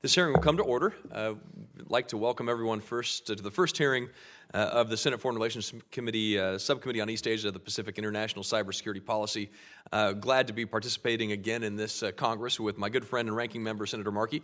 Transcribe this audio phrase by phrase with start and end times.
[0.00, 0.94] This hearing will come to order.
[1.10, 1.34] Uh,
[1.76, 4.08] I'd like to welcome everyone first to the first hearing
[4.54, 7.98] uh, of the Senate Foreign Relations Committee uh, Subcommittee on East Asia, of the Pacific
[7.98, 9.50] International Cybersecurity Policy.
[9.90, 13.36] Uh, glad to be participating again in this uh, Congress with my good friend and
[13.36, 14.40] ranking member, Senator Markey.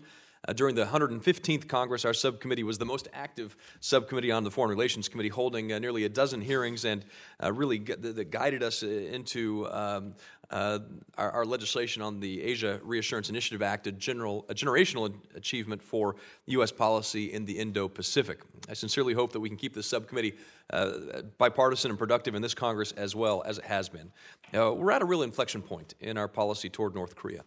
[0.46, 4.71] Uh, during the 115th Congress, our subcommittee was the most active subcommittee on the Foreign
[4.71, 7.04] Relations Committee, holding uh, nearly a dozen hearings and
[7.42, 10.15] uh, really gu- that guided us uh, into um,
[10.51, 10.78] uh,
[11.17, 16.16] our, our, legislation on the Asia Reassurance Initiative Act, a, general, a generational achievement for
[16.47, 16.70] U.S.
[16.70, 18.40] policy in the Indo Pacific.
[18.68, 20.34] I sincerely hope that we can keep this subcommittee
[20.70, 24.12] uh, bipartisan and productive in this Congress as well as it has been.
[24.52, 27.42] we're at a real inflection point in our policy toward North Korea.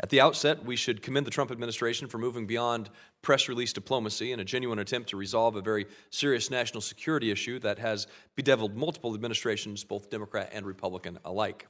[0.00, 2.88] At the outset, we should commend the Trump administration for moving beyond
[3.20, 7.58] press release diplomacy in a genuine attempt to resolve a very serious national security issue
[7.60, 11.66] that has bedeviled multiple administrations, both Democrat and Republican alike.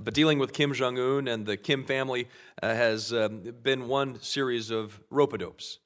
[0.00, 2.28] But dealing with Kim Jong un and the Kim family
[2.62, 5.80] uh, has um, been one series of rope dopes.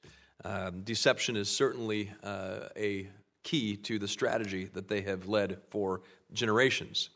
[0.45, 3.09] Um, deception is certainly uh, a
[3.43, 7.09] key to the strategy that they have led for generations.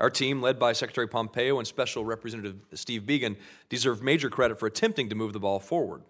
[0.00, 3.36] Our team, led by Secretary Pompeo and Special Representative Steve Biegun,
[3.68, 6.02] deserve major credit for attempting to move the ball forward.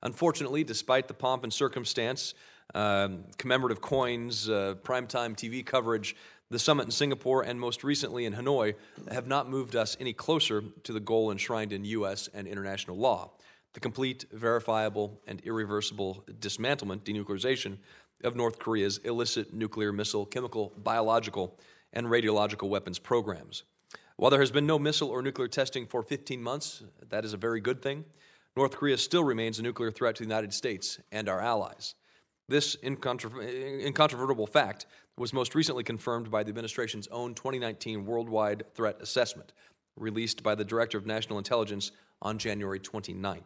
[0.00, 2.34] Unfortunately, despite the pomp and circumstance,
[2.74, 6.14] um, commemorative coins, uh, primetime TV coverage,
[6.50, 8.74] the summit in Singapore, and most recently in Hanoi
[9.10, 12.28] have not moved us any closer to the goal enshrined in U.S.
[12.32, 13.32] and international law
[13.72, 17.76] the complete, verifiable, and irreversible dismantlement, denuclearization
[18.24, 21.58] of North Korea's illicit nuclear, missile, chemical, biological,
[21.96, 23.64] and radiological weapons programs.
[24.16, 27.38] While there has been no missile or nuclear testing for 15 months, that is a
[27.38, 28.04] very good thing.
[28.54, 31.94] North Korea still remains a nuclear threat to the United States and our allies.
[32.48, 34.86] This incontrovertible fact
[35.16, 39.52] was most recently confirmed by the administration's own 2019 Worldwide Threat Assessment,
[39.96, 43.40] released by the Director of National Intelligence on January 29th.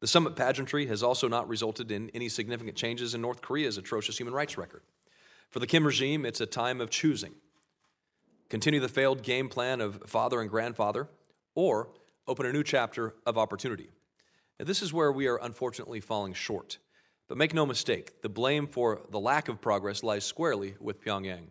[0.00, 4.18] The summit pageantry has also not resulted in any significant changes in North Korea's atrocious
[4.18, 4.82] human rights record.
[5.50, 7.34] For the Kim regime, it's a time of choosing
[8.48, 11.08] continue the failed game plan of father and grandfather,
[11.54, 11.88] or
[12.26, 13.90] open a new chapter of opportunity.
[14.58, 16.78] Now, this is where we are unfortunately falling short.
[17.28, 21.48] But make no mistake, the blame for the lack of progress lies squarely with Pyongyang.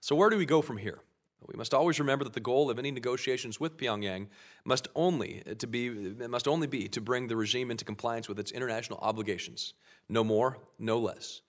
[0.00, 1.00] So, where do we go from here?
[1.46, 4.28] We must always remember that the goal of any negotiations with Pyongyang
[4.64, 8.28] must only, uh, to be, uh, must only be to bring the regime into compliance
[8.28, 9.74] with its international obligations.
[10.08, 11.40] No more, no less.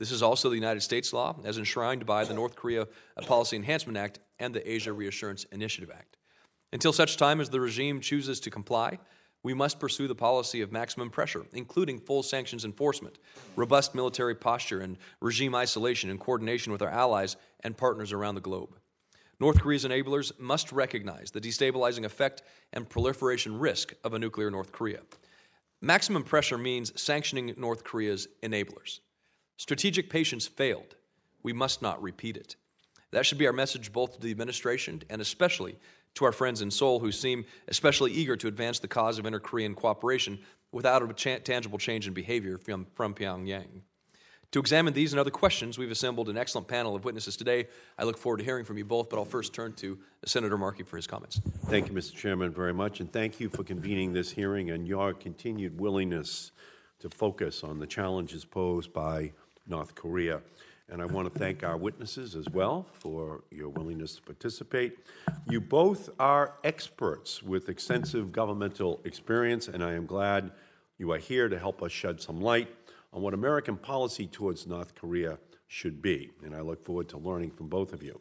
[0.00, 2.88] This is also the United States law, as enshrined by the North Korea
[3.26, 6.16] Policy Enhancement Act and the Asia Reassurance Initiative Act.
[6.72, 8.98] Until such time as the regime chooses to comply,
[9.42, 13.18] we must pursue the policy of maximum pressure, including full sanctions enforcement,
[13.56, 18.40] robust military posture, and regime isolation in coordination with our allies and partners around the
[18.40, 18.78] globe.
[19.38, 22.40] North Korea's enablers must recognize the destabilizing effect
[22.72, 25.00] and proliferation risk of a nuclear North Korea.
[25.82, 29.00] Maximum pressure means sanctioning North Korea's enablers.
[29.60, 30.96] Strategic patience failed.
[31.42, 32.56] We must not repeat it.
[33.10, 35.78] That should be our message both to the administration and especially
[36.14, 39.38] to our friends in Seoul who seem especially eager to advance the cause of inter
[39.38, 40.38] Korean cooperation
[40.72, 43.82] without a cha- tangible change in behavior from, from Pyongyang.
[44.52, 47.66] To examine these and other questions, we've assembled an excellent panel of witnesses today.
[47.98, 50.84] I look forward to hearing from you both, but I'll first turn to Senator Markey
[50.84, 51.38] for his comments.
[51.66, 52.14] Thank you, Mr.
[52.14, 56.50] Chairman, very much, and thank you for convening this hearing and your continued willingness
[57.00, 59.32] to focus on the challenges posed by
[59.66, 60.40] North Korea.
[60.88, 64.98] And I want to thank our witnesses as well for your willingness to participate.
[65.48, 70.50] You both are experts with extensive governmental experience, and I am glad
[70.98, 72.68] you are here to help us shed some light
[73.12, 75.38] on what American policy towards North Korea
[75.68, 76.30] should be.
[76.44, 78.20] And I look forward to learning from both of you.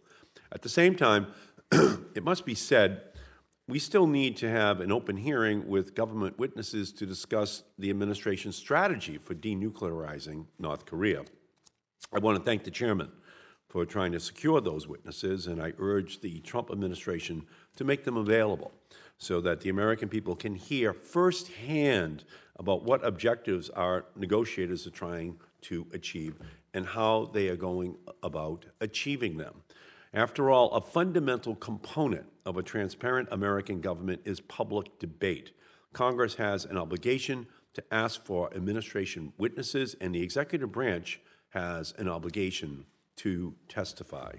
[0.51, 1.28] At the same time,
[1.72, 3.01] it must be said,
[3.69, 8.56] we still need to have an open hearing with government witnesses to discuss the administration's
[8.56, 11.24] strategy for denuclearizing North Korea.
[12.12, 13.12] I want to thank the chairman
[13.68, 18.18] for trying to secure those witnesses, and I urge the Trump administration to make them
[18.18, 18.72] available
[19.19, 22.24] so that the American people can hear firsthand
[22.56, 26.40] about what objectives our negotiators are trying to achieve
[26.73, 29.61] and how they are going about achieving them.
[30.11, 35.51] After all, a fundamental component of a transparent American government is public debate.
[35.93, 42.09] Congress has an obligation to ask for administration witnesses, and the executive branch has an
[42.09, 42.85] obligation
[43.16, 44.34] to testify.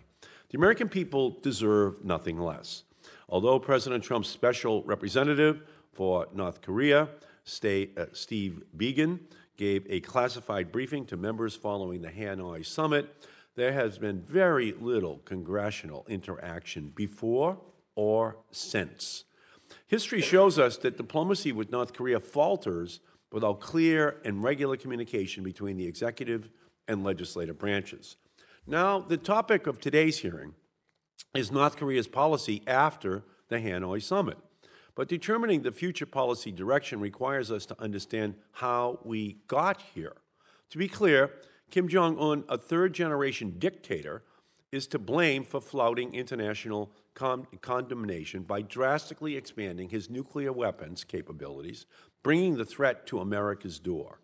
[0.48, 2.82] The American people deserve nothing less.
[3.28, 9.20] Although President Trump's special representative for North Korea, uh, Steve Biegun,
[9.56, 15.18] gave a classified briefing to members following the Hanoi summit, there has been very little
[15.18, 17.58] congressional interaction before
[17.94, 19.24] or since.
[19.86, 23.00] History shows us that diplomacy with North Korea falters
[23.32, 26.50] without clear and regular communication between the executive
[26.88, 28.16] and legislative branches.
[28.66, 30.54] Now, the topic of today's hearing
[31.34, 34.38] is North Korea's policy after the Hanoi summit.
[34.94, 40.16] But determining the future policy direction requires us to understand how we got here.
[40.70, 41.30] To be clear,
[41.70, 44.22] Kim Jong un, a third generation dictator,
[44.72, 51.86] is to blame for flouting international con- condemnation by drastically expanding his nuclear weapons capabilities,
[52.22, 54.20] bringing the threat to America's door.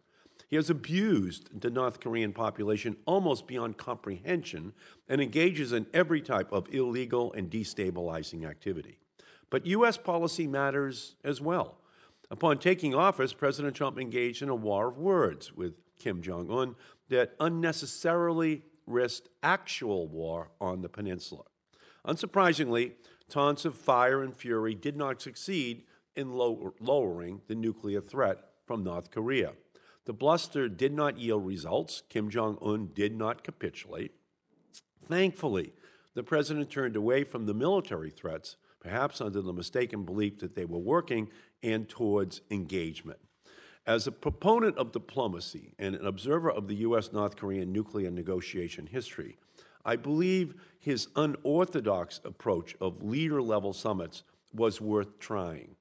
[0.48, 4.72] He has abused the North Korean population almost beyond comprehension
[5.08, 9.00] and engages in every type of illegal and destabilizing activity.
[9.50, 9.96] But U.S.
[9.96, 11.78] policy matters as well.
[12.31, 16.76] Upon taking office, President Trump engaged in a war of words with Kim Jong un
[17.08, 21.44] that unnecessarily risked actual war on the peninsula.
[22.06, 22.92] Unsurprisingly,
[23.28, 25.84] taunts of fire and fury did not succeed
[26.14, 29.52] in low- lowering the nuclear threat from North Korea.
[30.04, 32.02] The bluster did not yield results.
[32.08, 34.12] Kim Jong un did not capitulate.
[35.04, 35.72] Thankfully,
[36.14, 40.64] the president turned away from the military threats, perhaps under the mistaken belief that they
[40.64, 41.28] were working
[41.62, 43.18] and towards engagement.
[43.86, 47.12] As a proponent of diplomacy and an observer of the U.S.
[47.12, 49.36] North Korean nuclear negotiation history,
[49.84, 55.76] I believe his unorthodox approach of leader level summits was worth trying.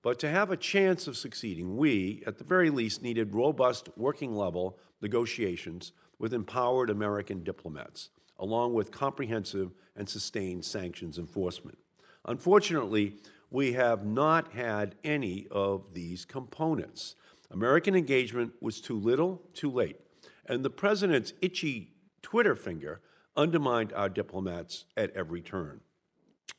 [0.00, 4.34] But to have a chance of succeeding, we, at the very least, needed robust working
[4.34, 8.08] level negotiations with empowered American diplomats,
[8.38, 11.76] along with comprehensive and sustained sanctions enforcement.
[12.24, 13.16] Unfortunately,
[13.50, 17.16] we have not had any of these components.
[17.50, 19.96] American engagement was too little, too late.
[20.46, 23.00] And the president's itchy Twitter finger
[23.36, 25.80] undermined our diplomats at every turn.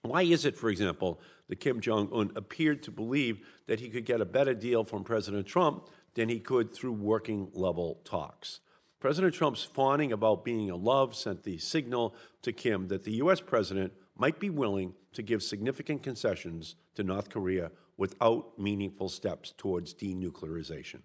[0.01, 4.05] Why is it, for example, that Kim Jong un appeared to believe that he could
[4.05, 8.61] get a better deal from President Trump than he could through working level talks?
[8.99, 13.41] President Trump's fawning about being in love sent the signal to Kim that the U.S.
[13.41, 19.93] president might be willing to give significant concessions to North Korea without meaningful steps towards
[19.93, 21.01] denuclearization.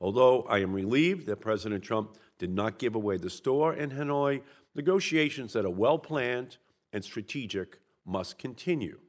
[0.00, 4.42] Although I am relieved that President Trump did not give away the store in Hanoi,
[4.76, 6.58] negotiations that are well planned
[6.92, 9.00] and strategic must continue.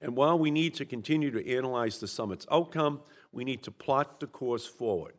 [0.00, 3.00] And while we need to continue to analyze the summit's outcome,
[3.32, 5.14] we need to plot the course forward.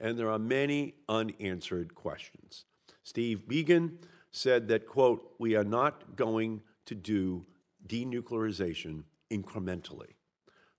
[0.00, 2.64] And there are many unanswered questions.
[3.04, 3.98] Steve Biegun
[4.30, 7.44] said that, quote, we are not going to do
[7.86, 10.15] denuclearization incrementally.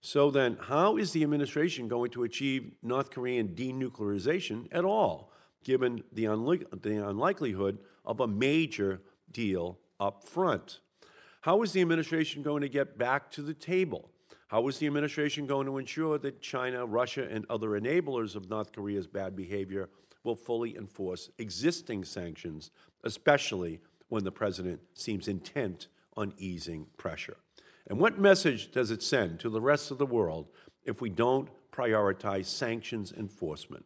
[0.08, 5.34] So then, how is the administration going to achieve North Korean denuclearization at all,
[5.66, 9.02] given the, unli- the unlikelihood of a major
[9.34, 10.80] deal up front?
[11.42, 14.10] How is the administration going to get back to the table?
[14.48, 18.72] How is the administration going to ensure that China, Russia, and other enablers of North
[18.72, 19.90] Korea's bad behavior
[20.24, 22.72] will fully enforce existing sanctions,
[23.04, 27.36] especially when the president seems intent on easing pressure?
[27.88, 30.48] And what message does it send to the rest of the world
[30.84, 33.86] if we don't prioritize sanctions enforcement?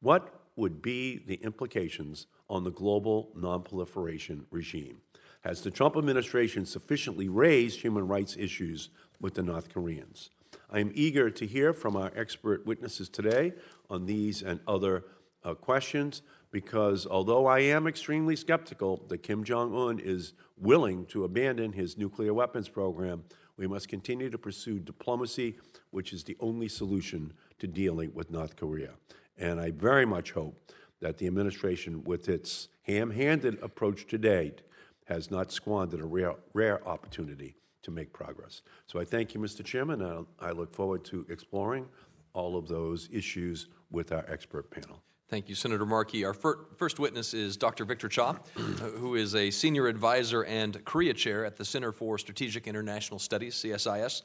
[0.00, 4.98] What would be the implications on the global nonproliferation regime?
[5.42, 8.88] Has the Trump administration sufficiently raised human rights issues
[9.20, 10.30] with the North Koreans?
[10.70, 13.52] I am eager to hear from our expert witnesses today
[13.90, 15.04] on these and other
[15.44, 16.22] uh, questions
[16.54, 21.98] because although I am extremely skeptical that Kim Jong un is willing to abandon his
[21.98, 23.24] nuclear weapons program,
[23.56, 25.56] we must continue to pursue diplomacy,
[25.90, 28.90] which is the only solution to dealing with North Korea.
[29.36, 30.70] And I very much hope
[31.00, 34.62] that the administration, with its ham handed approach to date,
[35.06, 38.62] has not squandered a rare, rare opportunity to make progress.
[38.86, 39.64] So I thank you, Mr.
[39.64, 41.88] Chairman, and I look forward to exploring
[42.32, 45.02] all of those issues with our expert panel.
[45.30, 46.24] Thank you, Senator Markey.
[46.24, 47.86] Our fir- first witness is Dr.
[47.86, 48.34] Victor Cha,
[48.98, 53.54] who is a senior advisor and Korea chair at the Center for Strategic International Studies,
[53.54, 54.22] CSIS.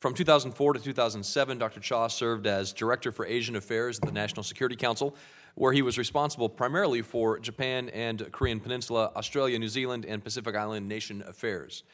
[0.00, 1.78] From 2004 to 2007, Dr.
[1.78, 5.14] Cha served as Director for Asian Affairs at the National Security Council,
[5.54, 10.56] where he was responsible primarily for Japan and Korean Peninsula, Australia, New Zealand, and Pacific
[10.56, 11.84] Island nation affairs.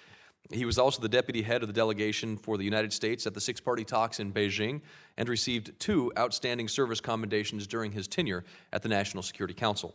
[0.50, 3.41] He was also the deputy head of the delegation for the United States at the
[3.41, 4.81] six party talks in Beijing
[5.17, 9.95] and received two outstanding service commendations during his tenure at the National Security Council.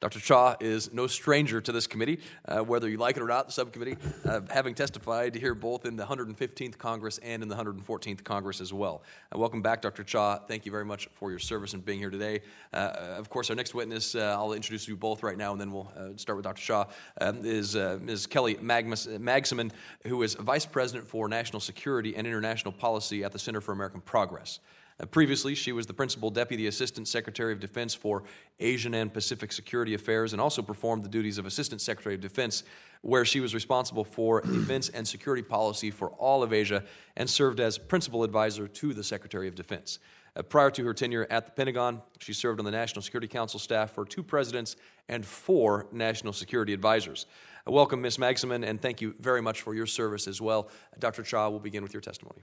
[0.00, 0.20] Dr.
[0.20, 3.52] Cha is no stranger to this committee, uh, whether you like it or not, the
[3.52, 8.60] subcommittee, uh, having testified here both in the 115th Congress and in the 114th Congress
[8.60, 9.02] as well.
[9.34, 10.04] Uh, welcome back, Dr.
[10.04, 10.38] Cha.
[10.38, 12.42] Thank you very much for your service and being here today.
[12.72, 15.72] Uh, of course, our next witness, uh, I'll introduce you both right now, and then
[15.72, 16.62] we'll uh, start with Dr.
[16.62, 16.86] Cha,
[17.20, 18.28] um, is Ms.
[18.28, 19.72] Kelly Magmus, Magsamen,
[20.06, 24.00] who is Vice President for National Security and International Policy at the Center for American
[24.00, 24.60] Progress.
[25.00, 28.24] Uh, previously, she was the Principal Deputy Assistant Secretary of Defense for
[28.58, 32.64] Asian and Pacific Security Affairs and also performed the duties of Assistant Secretary of Defense,
[33.02, 36.82] where she was responsible for defense and security policy for all of Asia
[37.16, 40.00] and served as Principal Advisor to the Secretary of Defense.
[40.34, 43.60] Uh, prior to her tenure at the Pentagon, she served on the National Security Council
[43.60, 44.74] staff for two presidents
[45.08, 47.26] and four national security advisors.
[47.66, 48.18] Uh, welcome, Ms.
[48.18, 50.68] Magsamen, and thank you very much for your service as well.
[50.98, 51.22] Dr.
[51.22, 52.42] Cha will begin with your testimony.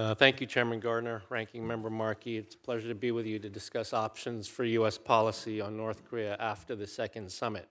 [0.00, 2.38] Uh, thank you, Chairman Gardner, Ranking Member Markey.
[2.38, 4.96] It's a pleasure to be with you to discuss options for U.S.
[4.96, 7.68] policy on North Korea after the second summit.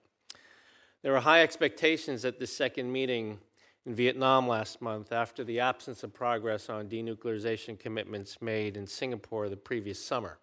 [1.01, 3.39] There were high expectations at this second meeting
[3.83, 9.49] in Vietnam last month after the absence of progress on denuclearization commitments made in Singapore
[9.49, 10.37] the previous summer.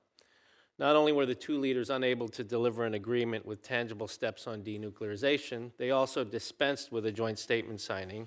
[0.80, 4.64] Not only were the two leaders unable to deliver an agreement with tangible steps on
[4.64, 8.26] denuclearization, they also dispensed with a joint statement signing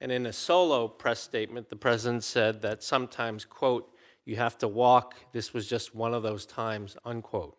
[0.00, 3.90] and in a solo press statement, the president said that sometimes, quote,
[4.24, 5.14] you have to walk.
[5.32, 7.56] This was just one of those times, unquote.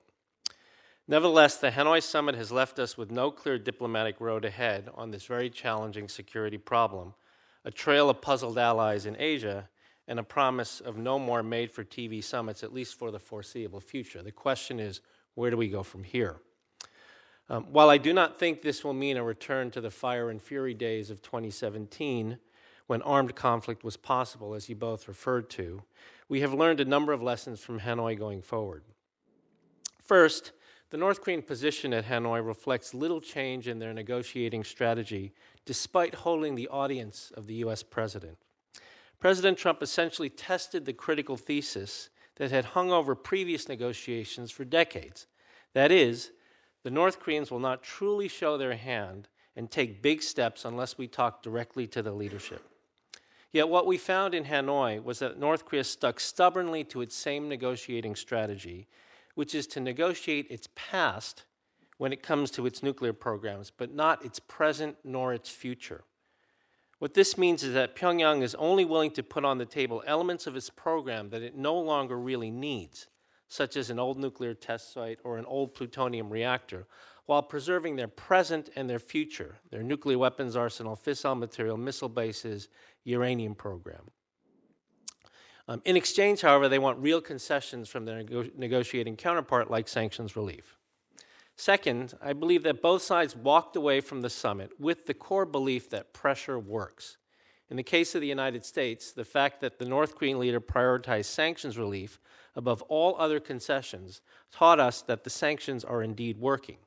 [1.07, 5.25] Nevertheless, the Hanoi summit has left us with no clear diplomatic road ahead on this
[5.25, 7.13] very challenging security problem,
[7.63, 9.69] a trail of puzzled allies in Asia,
[10.07, 13.79] and a promise of no more made for TV summits, at least for the foreseeable
[13.79, 14.21] future.
[14.21, 15.01] The question is
[15.35, 16.41] where do we go from here?
[17.49, 20.41] Um, while I do not think this will mean a return to the fire and
[20.41, 22.39] fury days of 2017,
[22.87, 25.83] when armed conflict was possible, as you both referred to,
[26.29, 28.83] we have learned a number of lessons from Hanoi going forward.
[29.99, 30.51] First,
[30.89, 35.33] the North Korean position at Hanoi reflects little change in their negotiating strategy,
[35.65, 38.37] despite holding the audience of the US president.
[39.19, 45.27] President Trump essentially tested the critical thesis that had hung over previous negotiations for decades.
[45.73, 46.31] That is,
[46.87, 49.27] the North Koreans will not truly show their hand
[49.57, 52.63] and take big steps unless we talk directly to the leadership.
[53.51, 57.49] Yet, what we found in Hanoi was that North Korea stuck stubbornly to its same
[57.49, 58.87] negotiating strategy,
[59.35, 61.43] which is to negotiate its past
[61.97, 66.05] when it comes to its nuclear programs, but not its present nor its future.
[66.99, 70.47] What this means is that Pyongyang is only willing to put on the table elements
[70.47, 73.07] of its program that it no longer really needs
[73.47, 76.85] such as an old nuclear test site or an old plutonium reactor,
[77.25, 82.69] while preserving their present and their future, their nuclear weapons arsenal, fissile material, missile bases,
[83.03, 84.11] uranium program.
[85.67, 90.35] Um, in exchange, however, they want real concessions from their nego- negotiating counterpart, like sanctions
[90.37, 90.77] relief.
[91.57, 95.89] Second, I believe that both sides walked away from the summit with the core belief
[95.89, 97.17] that pressure works.
[97.69, 101.25] In the case of the United States, the fact that the North Korean leader prioritized
[101.25, 102.19] sanctions relief
[102.57, 104.19] above all other concessions
[104.51, 106.77] taught us that the sanctions are indeed working.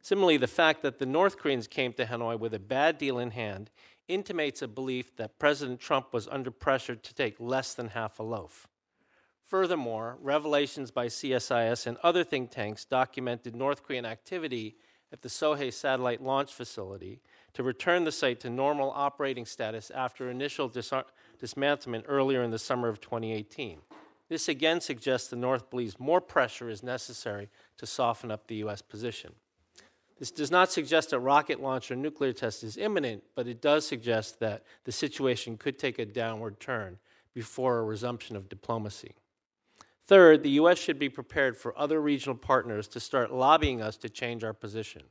[0.00, 3.32] Similarly, the fact that the North Koreans came to Hanoi with a bad deal in
[3.32, 3.70] hand
[4.08, 8.22] intimates a belief that President Trump was under pressure to take less than half a
[8.22, 8.66] loaf.
[9.44, 14.76] Furthermore, revelations by CSIS and other think tanks documented North Korean activity
[15.12, 17.20] at the Sohae satellite launch facility
[17.54, 20.92] to return the site to normal operating status after initial dis-
[21.42, 23.80] dismantlement earlier in the summer of 2018.
[24.28, 28.82] This again suggests the North believes more pressure is necessary to soften up the U.S.
[28.82, 29.32] position.
[30.18, 33.86] This does not suggest a rocket launch or nuclear test is imminent, but it does
[33.86, 36.98] suggest that the situation could take a downward turn
[37.32, 39.14] before a resumption of diplomacy.
[40.02, 40.78] Third, the U.S.
[40.78, 45.02] should be prepared for other regional partners to start lobbying us to change our position.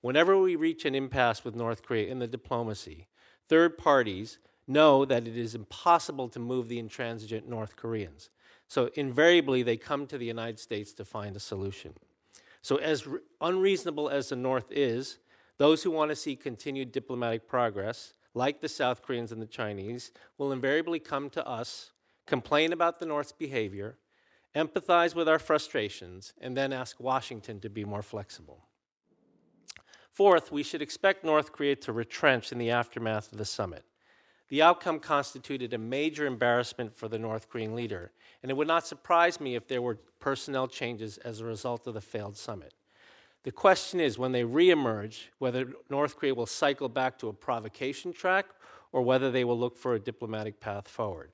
[0.00, 3.08] Whenever we reach an impasse with North Korea in the diplomacy,
[3.48, 4.38] third parties
[4.68, 8.30] know that it is impossible to move the intransigent North Koreans.
[8.68, 11.94] So invariably, they come to the United States to find a solution.
[12.60, 15.18] So, as re- unreasonable as the North is,
[15.56, 20.12] those who want to see continued diplomatic progress, like the South Koreans and the Chinese,
[20.36, 21.92] will invariably come to us,
[22.26, 23.96] complain about the North's behavior,
[24.54, 28.66] empathize with our frustrations, and then ask Washington to be more flexible.
[30.10, 33.84] Fourth, we should expect North Korea to retrench in the aftermath of the summit.
[34.48, 38.12] The outcome constituted a major embarrassment for the North Korean leader,
[38.42, 41.94] and it would not surprise me if there were personnel changes as a result of
[41.94, 42.72] the failed summit.
[43.44, 48.12] The question is when they reemerge, whether North Korea will cycle back to a provocation
[48.12, 48.46] track
[48.90, 51.30] or whether they will look for a diplomatic path forward.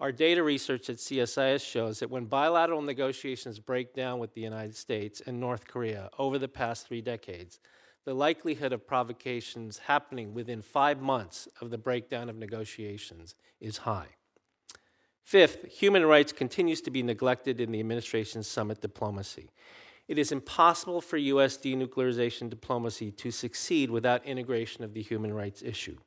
[0.00, 4.76] Our data research at CSIS shows that when bilateral negotiations break down with the United
[4.76, 7.60] States and North Korea over the past three decades,
[8.04, 14.08] the likelihood of provocations happening within five months of the breakdown of negotiations is high.
[15.22, 19.50] Fifth, human rights continues to be neglected in the administration's summit diplomacy.
[20.06, 21.58] It is impossible for U.S.
[21.58, 25.98] denuclearization diplomacy to succeed without integration of the human rights issue.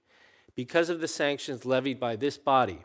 [0.56, 2.80] Because of the sanctions levied by this body,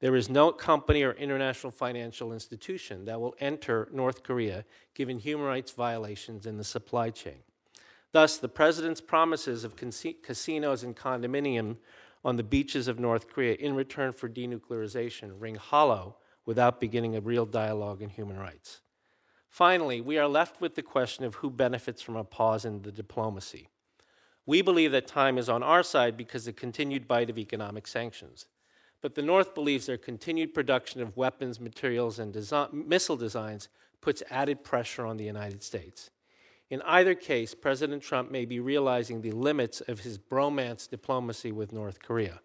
[0.00, 5.46] There is no company or international financial institution that will enter North Korea given human
[5.46, 7.42] rights violations in the supply chain.
[8.12, 11.76] Thus, the president's promises of casinos and condominium
[12.24, 17.20] on the beaches of North Korea in return for denuclearization ring hollow without beginning a
[17.20, 18.80] real dialogue in human rights.
[19.48, 22.92] Finally, we are left with the question of who benefits from a pause in the
[22.92, 23.68] diplomacy.
[24.44, 27.86] We believe that time is on our side because of the continued bite of economic
[27.86, 28.46] sanctions.
[29.02, 32.34] But the North believes their continued production of weapons, materials, and
[32.72, 33.68] missile designs
[34.00, 36.10] puts added pressure on the United States.
[36.68, 41.72] In either case, President Trump may be realizing the limits of his bromance diplomacy with
[41.72, 42.40] North Korea.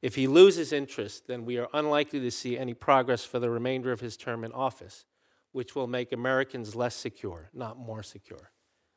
[0.00, 3.90] If he loses interest, then we are unlikely to see any progress for the remainder
[3.90, 5.06] of his term in office,
[5.50, 8.50] which will make Americans less secure, not more secure.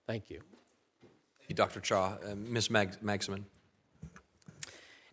[0.05, 0.41] Thank you.
[1.39, 1.79] Thank you, Dr.
[1.79, 2.17] Cha.
[2.23, 2.69] Uh, Ms.
[2.69, 3.45] Mag- Magsamen.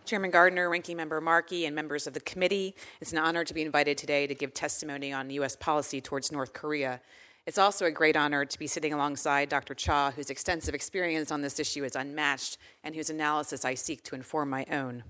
[0.04, 3.60] Chairman Gardner, Ranking Member Markey, and members of the committee, it's an honor to be
[3.60, 5.54] invited today to give testimony on U.S.
[5.56, 7.00] policy towards North Korea.
[7.48, 9.72] It's also a great honor to be sitting alongside Dr.
[9.72, 14.14] Cha, whose extensive experience on this issue is unmatched and whose analysis I seek to
[14.14, 15.02] inform my own.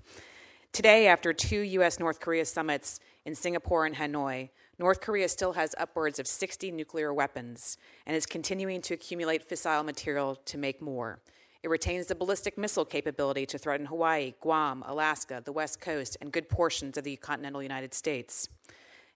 [0.72, 1.98] Today, after two U.S.
[1.98, 7.12] North Korea summits in Singapore and Hanoi, North Korea still has upwards of 60 nuclear
[7.12, 7.76] weapons
[8.06, 11.18] and is continuing to accumulate fissile material to make more.
[11.64, 16.30] It retains the ballistic missile capability to threaten Hawaii, Guam, Alaska, the West Coast, and
[16.30, 18.48] good portions of the continental United States.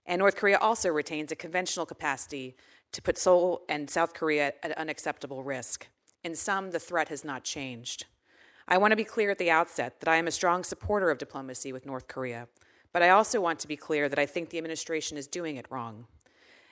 [0.06, 2.56] And North Korea also retains a conventional capacity
[2.92, 5.88] to put Seoul and South Korea at unacceptable risk.
[6.22, 8.06] In sum, the threat has not changed.
[8.68, 11.18] I want to be clear at the outset that I am a strong supporter of
[11.18, 12.49] diplomacy with North Korea,
[12.92, 15.66] but I also want to be clear that I think the administration is doing it
[15.70, 16.06] wrong.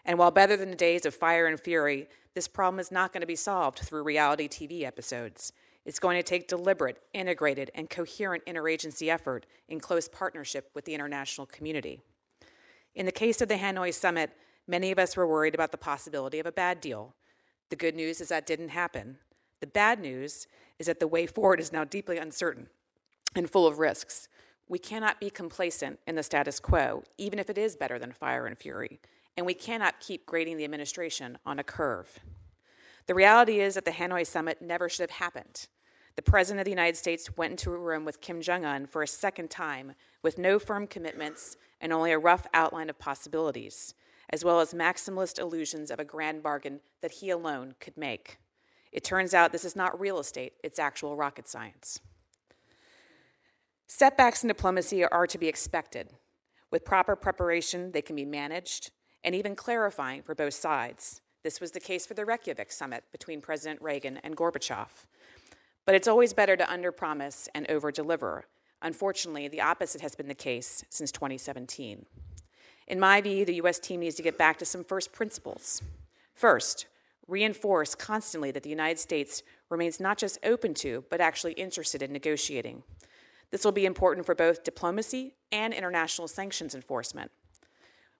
[0.04, 3.22] And while better than the days of fire and fury, this problem is not going
[3.22, 5.52] to be solved through reality TV episodes.
[5.84, 10.94] It's going to take deliberate, integrated, and coherent interagency effort in close partnership with the
[10.94, 12.00] international community.
[12.94, 14.30] In the case of the Hanoi summit,
[14.70, 17.14] many of us were worried about the possibility of a bad deal.
[17.70, 19.18] The good news is that didn't happen.
[19.60, 20.46] The bad news
[20.78, 22.68] is that the way forward is now deeply uncertain
[23.34, 24.28] and full of risks.
[24.68, 28.46] We cannot be complacent in the status quo, even if it is better than fire
[28.46, 29.00] and fury,
[29.36, 32.20] and we cannot keep grading the administration on a curve.
[33.06, 35.66] The reality is that the Hanoi summit never should have happened.
[36.14, 39.02] The President of the United States went into a room with Kim Jong un for
[39.02, 43.94] a second time with no firm commitments and only a rough outline of possibilities,
[44.32, 48.38] as well as maximalist illusions of a grand bargain that he alone could make.
[48.92, 52.00] It turns out this is not real estate, it's actual rocket science.
[53.86, 56.10] Setbacks in diplomacy are to be expected.
[56.70, 58.90] With proper preparation, they can be managed
[59.24, 61.20] and even clarifying for both sides.
[61.42, 65.06] This was the case for the Reykjavik summit between President Reagan and Gorbachev.
[65.86, 68.42] But it's always better to underpromise and overdeliver.
[68.82, 72.06] Unfortunately, the opposite has been the case since 2017.
[72.90, 75.80] In my view, the US team needs to get back to some first principles.
[76.34, 76.86] First,
[77.28, 82.12] reinforce constantly that the United States remains not just open to, but actually interested in
[82.12, 82.82] negotiating.
[83.52, 87.30] This will be important for both diplomacy and international sanctions enforcement.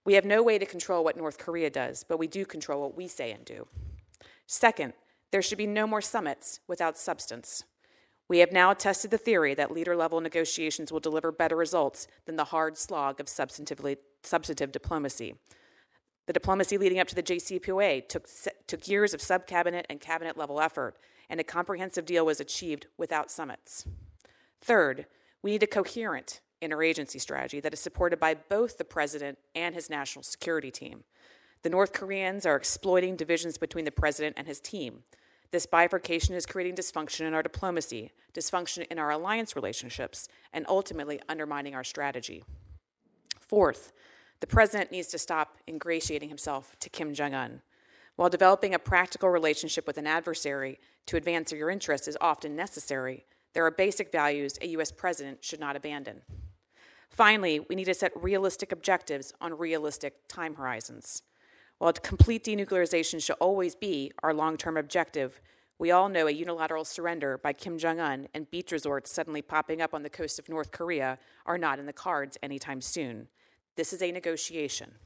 [0.05, 2.97] We have no way to control what North Korea does, but we do control what
[2.97, 3.67] we say and do.
[4.47, 4.93] Second,
[5.33, 7.65] there should be no more summits without substance.
[8.31, 12.37] We have now tested the theory that leader level negotiations will deliver better results than
[12.37, 15.35] the hard slog of substantive diplomacy.
[16.29, 18.29] The diplomacy leading up to the JCPOA took,
[18.69, 20.97] took years of sub cabinet and cabinet level effort,
[21.29, 23.85] and a comprehensive deal was achieved without summits.
[24.61, 25.07] Third,
[25.43, 29.91] we need a coherent interagency strategy that is supported by both the president and his
[29.91, 31.03] national security team.
[31.63, 35.03] The North Koreans are exploiting divisions between the president and his team.
[35.53, 41.21] This bifurcation is creating dysfunction in our diplomacy, dysfunction in our alliance relationships, and ultimately
[41.29, 42.45] undermining our strategy.
[43.41, 43.93] Fourth,
[44.39, 47.63] the president needs to stop ingratiating himself to Kim Jong un.
[48.15, 53.25] While developing a practical relationship with an adversary to advance your interests is often necessary,
[53.53, 54.93] there are basic values a U.S.
[54.93, 56.23] president should not abandon.
[57.09, 61.23] Finally, we need to set realistic objectives on realistic time horizons.
[61.81, 65.41] While complete denuclearization should always be our long term objective,
[65.79, 69.81] we all know a unilateral surrender by Kim Jong un and beach resorts suddenly popping
[69.81, 73.29] up on the coast of North Korea are not in the cards anytime soon.
[73.77, 74.97] This is a negotiation.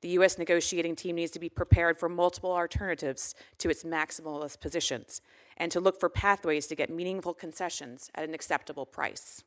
[0.00, 0.38] The U.S.
[0.38, 5.22] negotiating team needs to be prepared for multiple alternatives to its maximalist positions
[5.56, 9.42] and to look for pathways to get meaningful concessions at an acceptable price.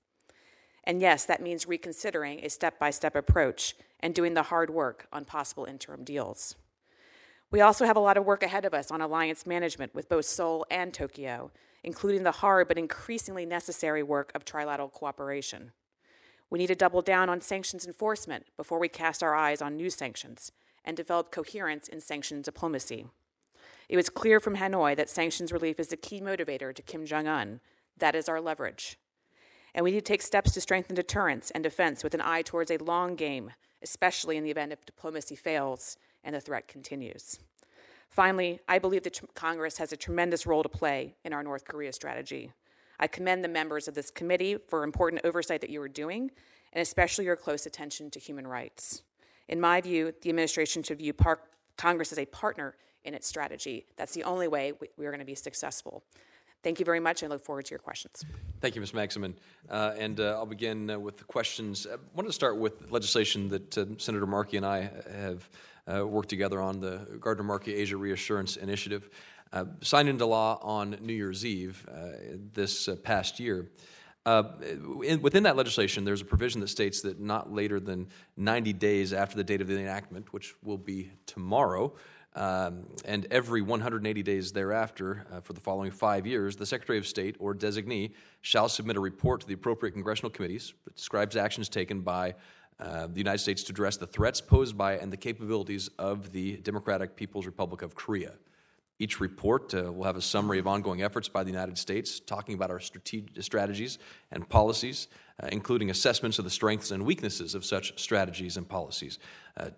[0.84, 5.08] And yes, that means reconsidering a step by step approach and doing the hard work
[5.14, 6.56] on possible interim deals.
[7.52, 10.26] We also have a lot of work ahead of us on alliance management with both
[10.26, 11.52] Seoul and Tokyo,
[11.84, 15.72] including the hard but increasingly necessary work of trilateral cooperation.
[16.50, 19.90] We need to double down on sanctions enforcement before we cast our eyes on new
[19.90, 20.52] sanctions
[20.84, 23.08] and develop coherence in sanctions diplomacy.
[23.90, 27.28] It was clear from Hanoi that sanctions relief is the key motivator to Kim Jong
[27.28, 27.60] un.
[27.98, 28.98] That is our leverage.
[29.74, 32.72] And we need to take steps to strengthen deterrence and defense with an eye towards
[32.72, 33.52] a long game,
[33.84, 37.40] especially in the event if diplomacy fails and the threat continues.
[38.10, 41.94] Finally, I believe that Congress has a tremendous role to play in our North Korea
[41.94, 42.52] strategy.
[43.00, 46.32] I commend the members of this committee for important oversight that you are doing,
[46.74, 49.04] and especially your close attention to human rights.
[49.48, 51.42] In my view, the administration should view par-
[51.78, 53.86] Congress as a partner in its strategy.
[53.98, 56.04] That's the only way we, we are going to be successful.
[56.64, 57.22] Thank you very much.
[57.22, 58.26] And I look forward to your questions.
[58.60, 58.94] Thank you, Ms.
[58.94, 59.36] Magsamen.
[59.70, 61.86] Uh, and uh, I'll begin uh, with the questions.
[61.86, 65.48] I wanted to start with legislation that uh, Senator Markey and I have
[65.94, 69.10] uh, worked together on the Gardner Markey Asia Reassurance Initiative,
[69.54, 71.88] uh, signed into law on New Year's Eve
[72.54, 73.70] this past year.
[74.26, 79.14] In, within that legislation, there's a provision that states that not later than 90 days
[79.14, 81.94] after the date of the enactment, which will be tomorrow,
[82.36, 87.08] um, and every 180 days thereafter, uh, for the following five years, the Secretary of
[87.08, 91.70] State or designee shall submit a report to the appropriate congressional committees that describes actions
[91.70, 92.36] taken by
[92.80, 96.58] uh, the United States to address the threats posed by and the capabilities of the
[96.58, 98.34] Democratic People's Republic of Korea.
[98.98, 102.56] Each report uh, will have a summary of ongoing efforts by the United States, talking
[102.56, 104.00] about our strate- strategies
[104.32, 105.08] and policies,
[105.42, 109.20] uh, including assessments of the strengths and weaknesses of such strategies and policies,
[109.58, 109.70] uh,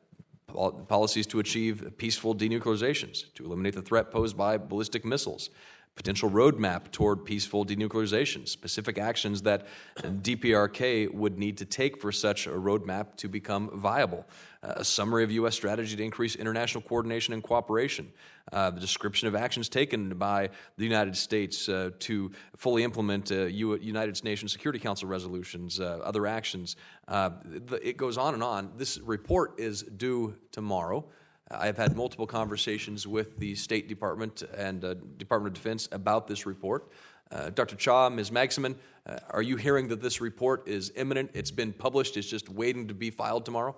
[0.88, 5.50] policies to achieve peaceful denuclearizations, to eliminate the threat posed by ballistic missiles,
[5.98, 12.48] potential roadmap toward peaceful denuclearization, specific actions that DPRK would need to take for such
[12.48, 14.24] a roadmap to become viable,
[14.62, 15.56] a summary of U.S.
[15.56, 18.12] strategy to increase international coordination and cooperation,
[18.54, 23.46] uh, the description of actions taken by the United States uh, to fully implement uh,
[23.46, 26.76] United Nations Security Council resolutions, uh, other actions.
[27.08, 27.32] Uh,
[27.82, 28.72] it goes on and on.
[28.78, 31.06] This report is due tomorrow.
[31.50, 36.46] I've had multiple conversations with the State Department and uh, Department of Defense about this
[36.46, 36.92] report.
[37.32, 37.76] Uh, Dr.
[37.76, 38.32] Cha, Ms.
[38.32, 41.32] Magsamen, uh, are you hearing that this report is imminent?
[41.34, 43.76] It's been published, it's just waiting to be filed tomorrow?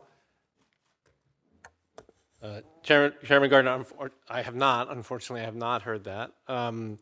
[2.41, 3.85] Uh, Chairman, Chairman, Gardner,
[4.29, 6.31] I have not, unfortunately, I have not heard that.
[6.47, 6.99] Um,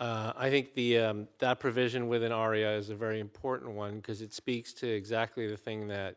[0.00, 4.20] uh, I think the, um, that provision within ARIA is a very important one because
[4.20, 6.16] it speaks to exactly the thing that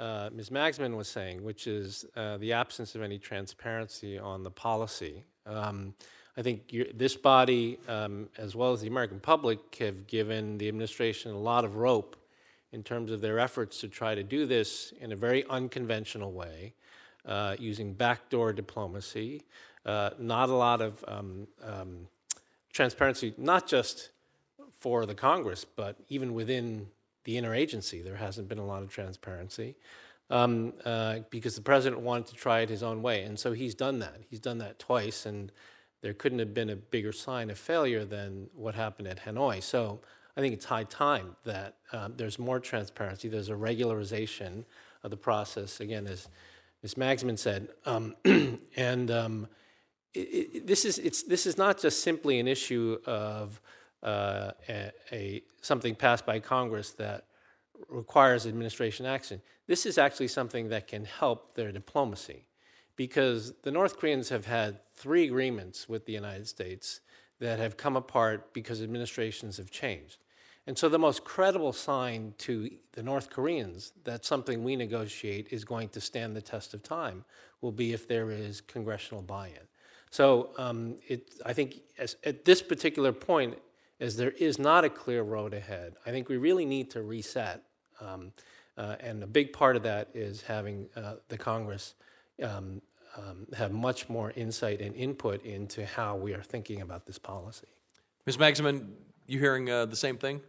[0.00, 0.48] uh, Ms.
[0.48, 5.22] Magsamen was saying, which is uh, the absence of any transparency on the policy.
[5.44, 5.94] Um,
[6.36, 11.32] I think this body, um, as well as the American public, have given the administration
[11.32, 12.16] a lot of rope
[12.72, 16.72] in terms of their efforts to try to do this in a very unconventional way,
[17.26, 19.42] uh, using backdoor diplomacy,
[19.84, 22.06] uh, not a lot of um, um,
[22.72, 24.10] transparency, not just
[24.78, 26.86] for the Congress, but even within
[27.24, 29.76] the interagency, there hasn't been a lot of transparency
[30.30, 33.22] um, uh, because the president wanted to try it his own way.
[33.22, 34.20] And so he's done that.
[34.28, 35.52] He's done that twice, and
[36.02, 39.62] there couldn't have been a bigger sign of failure than what happened at Hanoi.
[39.62, 40.00] So
[40.36, 44.64] I think it's high time that uh, there's more transparency, there's a regularization
[45.02, 45.80] of the process.
[45.80, 46.28] Again, as
[46.82, 46.94] Ms.
[46.94, 48.14] Magsamen said, um,
[48.76, 49.48] and um,
[50.14, 53.60] it, it, this is it's this is not just simply an issue of
[54.02, 57.24] uh, a, a, something passed by Congress that
[57.88, 59.40] requires administration action.
[59.66, 62.46] This is actually something that can help their diplomacy
[62.96, 67.00] because the North Koreans have had three agreements with the United States
[67.38, 70.18] that have come apart because administrations have changed.
[70.66, 75.64] And so the most credible sign to the North Koreans that something we negotiate is
[75.64, 77.24] going to stand the test of time
[77.60, 79.66] will be if there is congressional buy in.
[80.10, 83.56] So um, it, I think as, at this particular point,
[84.00, 85.94] is there is not a clear road ahead.
[86.06, 87.62] I think we really need to reset.
[88.00, 88.32] Um,
[88.76, 91.94] uh, and a big part of that is having uh, the Congress
[92.42, 92.80] um,
[93.16, 97.68] um, have much more insight and input into how we are thinking about this policy.
[98.24, 98.38] Ms.
[98.38, 98.88] Magsamen,
[99.26, 100.40] you hearing uh, the same thing?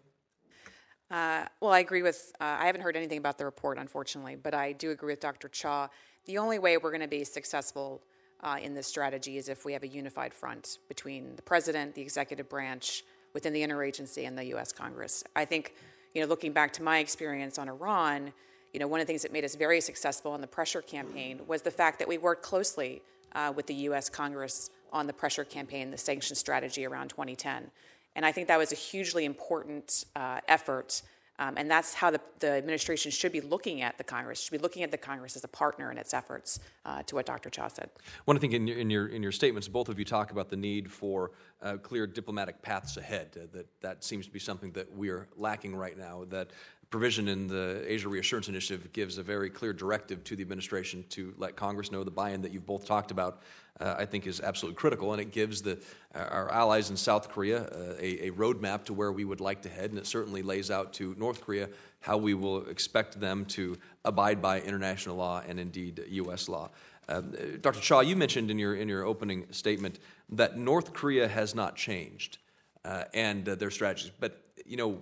[1.10, 4.54] Uh, well, I agree with, uh, I haven't heard anything about the report, unfortunately, but
[4.54, 5.50] I do agree with Dr.
[5.50, 5.90] Cha.
[6.26, 8.02] The only way we're going to be successful
[8.42, 12.02] uh, in this strategy is if we have a unified front between the president, the
[12.02, 13.04] executive branch,
[13.34, 14.72] within the interagency and the U.S.
[14.72, 15.24] Congress.
[15.36, 15.74] I think,
[16.14, 18.34] you know, looking back to my experience on Iran,
[18.74, 21.42] you know, one of the things that made us very successful in the pressure campaign
[21.48, 23.02] was the fact that we worked closely
[23.34, 24.10] uh, with the U.S.
[24.10, 27.72] Congress on the pressure campaign, the sanction strategy around 2010.
[28.16, 31.02] And I think that was a hugely important uh, effort
[31.42, 34.60] um, and that's how the, the, administration should be looking at the Congress, should be
[34.60, 37.50] looking at the Congress as a partner in its efforts, uh, to what Dr.
[37.50, 37.90] Cha said.
[38.26, 40.56] One thing in your, in your, in your statements, both of you talk about the
[40.56, 41.32] need for
[41.64, 43.30] uh, clear diplomatic paths ahead.
[43.36, 46.52] Uh, that, that seems to be something that we are lacking right now, that
[46.92, 51.34] provision in the Asia Reassurance Initiative gives a very clear directive to the administration to
[51.38, 53.42] let Congress know the buy-in that you've both talked about.
[53.80, 55.80] Uh, I think is absolutely critical, and it gives the,
[56.14, 59.70] our allies in South Korea uh, a, a roadmap to where we would like to
[59.70, 61.70] head, and it certainly lays out to North Korea
[62.02, 66.50] how we will expect them to abide by international law and indeed U.S.
[66.50, 66.70] law.
[67.08, 67.80] Um, Dr.
[67.80, 70.00] Cha, you mentioned in your in your opening statement
[70.30, 72.38] that North Korea has not changed
[72.86, 75.00] uh, and uh, their strategies, but you know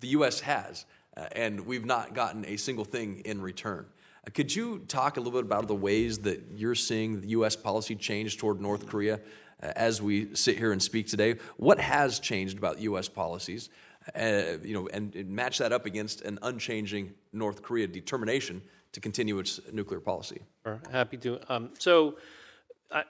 [0.00, 0.40] the U.S.
[0.40, 0.84] has, uh,
[1.32, 3.86] and we've not gotten a single thing in return.
[4.26, 7.56] Uh, could you talk a little bit about the ways that you're seeing the U.S.
[7.56, 9.20] policy change toward North Korea
[9.62, 11.36] uh, as we sit here and speak today?
[11.56, 13.08] What has changed about U.S.
[13.08, 13.70] policies?
[14.14, 19.00] Uh, you know, and, and match that up against an unchanging North Korea determination to
[19.00, 20.40] continue its nuclear policy.
[20.64, 21.38] Sure, happy to.
[21.52, 22.16] Um, so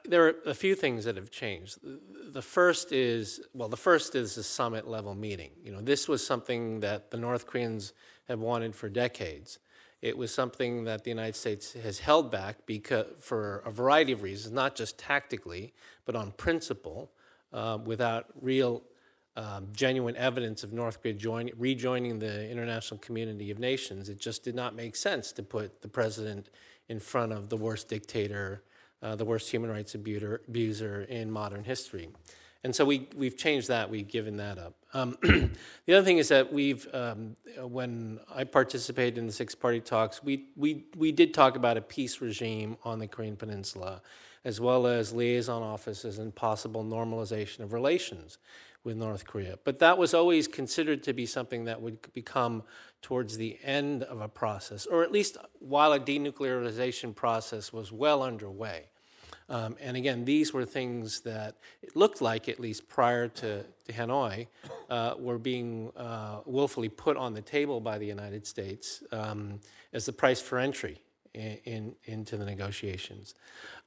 [0.04, 1.78] there are a few things that have changed.
[2.32, 5.50] The first is well, the first is the summit level meeting.
[5.62, 7.92] You know, this was something that the North Koreans
[8.28, 9.58] have wanted for decades.
[10.00, 14.22] It was something that the United States has held back because for a variety of
[14.22, 15.72] reasons, not just tactically,
[16.04, 17.10] but on principle,
[17.52, 18.82] uh, without real
[19.36, 24.44] um, genuine evidence of North Korea join, rejoining the international community of nations, it just
[24.44, 26.50] did not make sense to put the president
[26.88, 28.62] in front of the worst dictator,
[29.02, 32.08] uh, the worst human rights abuser, abuser, in modern history.
[32.64, 34.74] And so we, we've changed that, we've given that up.
[34.92, 39.80] Um, the other thing is that we've, um, when I participated in the six party
[39.80, 44.02] talks, we, we, we did talk about a peace regime on the Korean Peninsula,
[44.44, 48.38] as well as liaison offices and possible normalization of relations
[48.88, 49.58] with North Korea.
[49.64, 52.62] But that was always considered to be something that would become
[53.02, 58.22] towards the end of a process, or at least while a denuclearization process was well
[58.22, 58.86] underway.
[59.50, 63.92] Um, and again, these were things that it looked like, at least prior to, to
[63.92, 64.46] Hanoi,
[64.88, 69.60] uh, were being uh, willfully put on the table by the United States um,
[69.92, 71.02] as the price for entry
[71.34, 73.34] in, in, into the negotiations.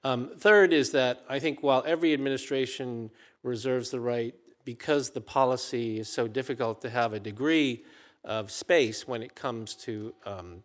[0.03, 3.09] Um, third is that I think while every administration
[3.43, 4.35] reserves the right
[4.65, 7.83] because the policy is so difficult to have a degree
[8.23, 10.63] of space when it comes to um,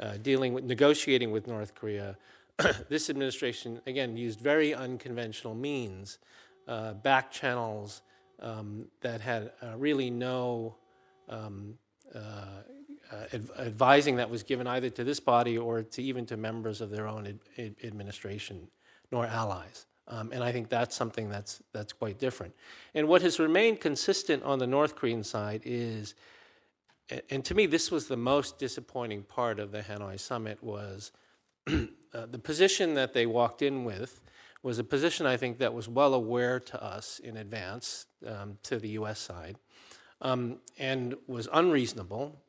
[0.00, 2.16] uh, dealing with negotiating with North Korea,
[2.88, 6.18] this administration again used very unconventional means,
[6.68, 8.02] uh, back channels
[8.40, 10.76] um, that had uh, really no
[11.28, 11.74] um,
[12.14, 12.18] uh,
[13.12, 16.90] uh, advising that was given either to this body or to even to members of
[16.90, 18.68] their own ad- administration
[19.12, 19.86] nor allies.
[20.08, 22.54] Um, and I think that's something that's, that's quite different.
[22.94, 26.14] And what has remained consistent on the North Korean side is,
[27.28, 31.12] and to me, this was the most disappointing part of the Hanoi summit, was
[31.66, 31.76] uh,
[32.12, 34.20] the position that they walked in with
[34.62, 38.78] was a position I think that was well aware to us in advance um, to
[38.78, 39.20] the U.S.
[39.20, 39.56] side,
[40.20, 42.40] um, and was unreasonable,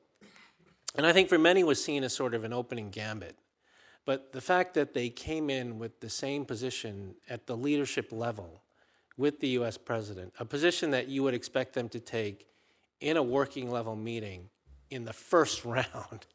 [0.95, 3.35] and I think for many was seen as sort of an opening gambit
[4.07, 8.63] but the fact that they came in with the same position at the leadership level
[9.17, 12.47] with the US president, a position that you would expect them to take
[13.01, 14.49] in a working level meeting
[14.89, 16.25] in the first round,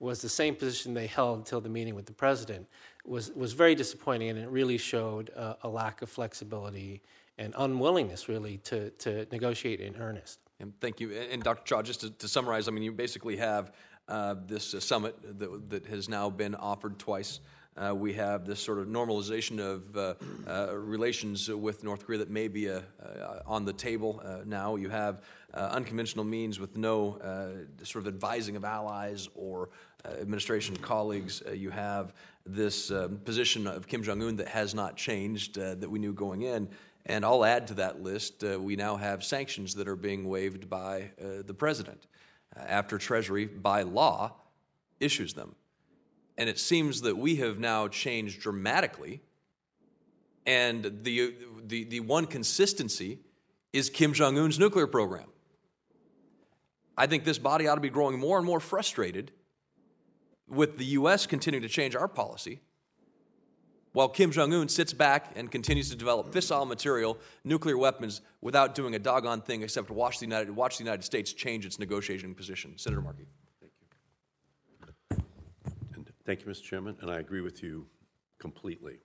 [0.00, 2.66] was the same position they held until the meeting with the president,
[3.04, 7.02] was, was very disappointing, and it really showed uh, a lack of flexibility
[7.36, 10.38] and unwillingness, really, to, to negotiate in earnest.
[10.60, 11.12] And thank you.
[11.12, 11.62] And, Dr.
[11.64, 13.72] Cha, just to, to, summarize, I mean, you basically have
[14.08, 17.40] uh, this uh, summit that, that, has now been offered twice.
[17.76, 20.14] Uh, we have this sort of normalization of uh,
[20.48, 22.80] uh, relations with North Korea that may be uh,
[23.46, 24.74] on the table now.
[24.76, 25.22] You have
[25.54, 27.18] unconventional means with no
[27.84, 29.68] sort of advising of allies or
[30.04, 31.42] administration colleagues.
[31.54, 32.90] you have this
[33.24, 36.68] position of Kim Jong un that has not changed that we knew going in.
[37.06, 41.10] And I'll add to that list, we now have sanctions that are being waived by
[41.18, 42.06] the president
[42.66, 44.34] after Treasury, by law,
[45.00, 45.54] issues them.
[46.36, 49.20] And it seems that we have now changed dramatically.
[50.46, 51.34] And the,
[51.66, 53.18] the, the one consistency
[53.72, 55.26] is Kim Jong un's nuclear program.
[56.96, 59.30] I think this body ought to be growing more and more frustrated
[60.48, 61.26] with the U.S.
[61.26, 62.60] continuing to change our policy
[63.92, 68.74] while Kim Jong un sits back and continues to develop fissile material, nuclear weapons, without
[68.74, 72.34] doing a doggone thing except watch the United, watch the United States change its negotiating
[72.34, 72.76] position.
[72.76, 73.26] Senator Markey.
[73.60, 73.72] Thank
[75.10, 75.24] you.
[75.94, 76.62] And thank you, Mr.
[76.62, 77.86] Chairman, and I agree with you
[78.38, 78.98] completely.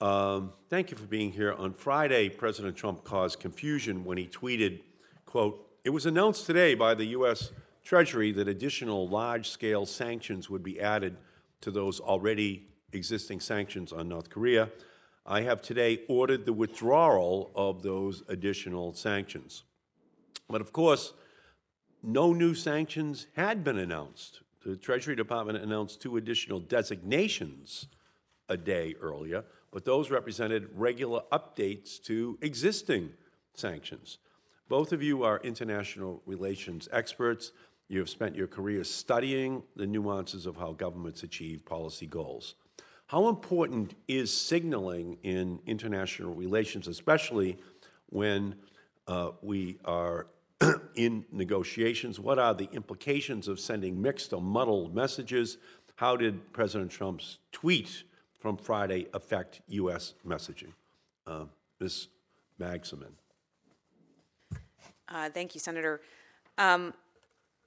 [0.00, 1.54] Um, thank you for being here.
[1.54, 4.80] On Friday, President Trump caused confusion when he tweeted,
[5.24, 7.52] quote, it was announced today by the U.S.
[7.82, 11.16] Treasury that additional large-scale sanctions would be added
[11.60, 14.70] to those already existing sanctions on North Korea,
[15.24, 19.64] I have today ordered the withdrawal of those additional sanctions.
[20.48, 21.12] But of course,
[22.02, 24.40] no new sanctions had been announced.
[24.64, 27.88] The Treasury Department announced two additional designations
[28.48, 33.10] a day earlier, but those represented regular updates to existing
[33.54, 34.18] sanctions.
[34.68, 37.52] Both of you are international relations experts.
[37.88, 42.54] You have spent your career studying the nuances of how governments achieve policy goals.
[43.08, 47.56] How important is signaling in international relations, especially
[48.06, 48.56] when
[49.06, 50.26] uh, we are
[50.96, 52.18] in negotiations?
[52.18, 55.58] What are the implications of sending mixed or muddled messages?
[55.94, 58.02] How did President Trump's tweet
[58.40, 60.14] from Friday affect U.S.
[60.26, 60.72] messaging?
[61.28, 61.44] Uh,
[61.78, 62.08] Ms.
[62.60, 63.12] Magsamen.
[65.08, 66.00] Uh, thank you, Senator.
[66.58, 66.92] Um,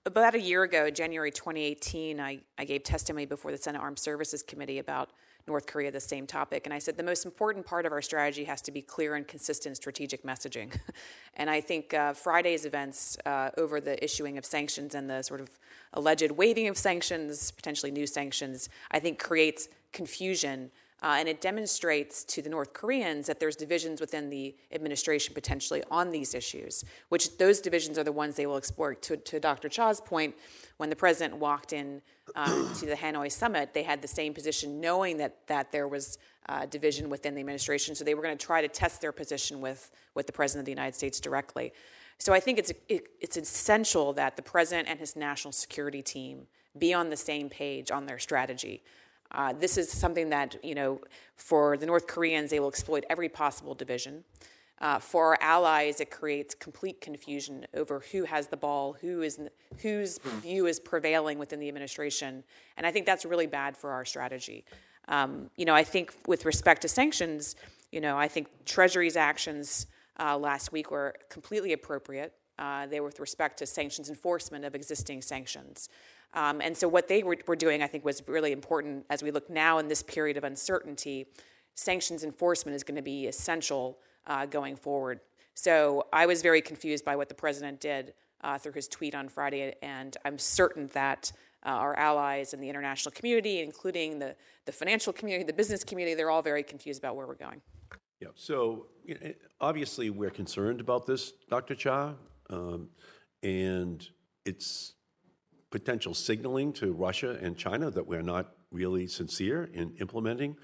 [0.06, 4.43] about a year ago, January 2018, I, I gave testimony before the Senate Armed Services
[4.43, 5.12] Committee about
[5.47, 6.65] North Korea, the same topic.
[6.65, 9.28] And I said the most important part of our strategy has to be clear and
[9.28, 10.78] consistent strategic messaging.
[11.36, 15.41] and I think uh, Friday's events uh, over the issuing of sanctions and the sort
[15.41, 15.49] of
[15.93, 20.71] alleged waiving of sanctions, potentially new sanctions, I think creates confusion
[21.02, 25.84] uh, and it demonstrates to the North Koreans that there's divisions within the administration potentially
[25.90, 29.02] on these issues, which those divisions are the ones they will exploit.
[29.04, 29.70] To, to Dr.
[29.70, 30.36] Cha's point,
[30.78, 32.02] when the president walked in
[32.36, 36.18] uh, to the Hanoi summit, they had the same position, knowing that, that there was
[36.50, 37.96] uh, division within the administration.
[37.96, 40.66] So they were going to try to test their position with, with the president of
[40.66, 41.72] the United States directly.
[42.18, 46.48] So I think it's, it, it's essential that the president and his national security team
[46.78, 48.84] be on the same page on their strategy.
[49.32, 51.00] Uh, this is something that, you know,
[51.36, 54.24] for the North Koreans, they will exploit every possible division.
[54.82, 59.38] Uh, for our allies, it creates complete confusion over who has the ball, who is
[59.82, 62.44] whose view is prevailing within the administration,
[62.78, 64.63] and I think that's really bad for our strategy.
[65.10, 67.56] Um, you know, I think with respect to sanctions,
[67.92, 69.88] you know, I think Treasury's actions
[70.18, 72.34] uh, last week were completely appropriate.
[72.58, 75.89] Uh, they were with respect to sanctions enforcement of existing sanctions.
[76.34, 79.32] Um, and so, what they were, were, doing, I think, was really important as we
[79.32, 81.28] look now in this period of uncertainty.
[81.76, 85.22] Sanctions enforcement is going to be essential uh, going forward.
[85.56, 89.28] So, I was very confused by what the president did uh, through his tweet on
[89.28, 91.32] Friday, and I'm certain that
[91.65, 96.15] uh, our allies in the international community, including the, the financial community, the business community,
[96.15, 97.62] they're all very confused about where we're going.
[98.22, 101.76] Yeah, so you know, obviously we're concerned about this, Dr.
[101.76, 102.13] Cha,
[102.50, 102.89] um,
[103.44, 104.08] and
[104.46, 104.94] it's
[105.69, 110.55] potential signaling to Russia and China that we're not really sincere in implementing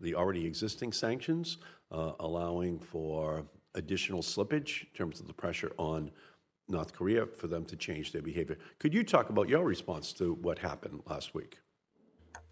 [0.00, 1.58] the already existing sanctions,
[1.90, 3.44] uh, allowing for
[3.74, 6.10] additional slippage in terms of the pressure on
[6.68, 8.58] North Korea for them to change their behavior.
[8.78, 11.58] Could you talk about your response to what happened last week?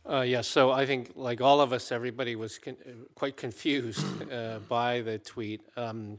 [0.08, 2.76] Uh, yes, yeah, so I think, like all of us, everybody was con-
[3.16, 5.62] quite confused uh, by the tweet.
[5.76, 6.18] Um,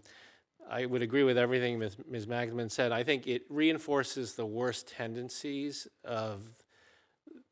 [0.70, 1.98] I would agree with everything Ms.
[2.10, 2.26] Ms.
[2.26, 2.92] Magsamen said.
[2.92, 6.42] I think it reinforces the worst tendencies of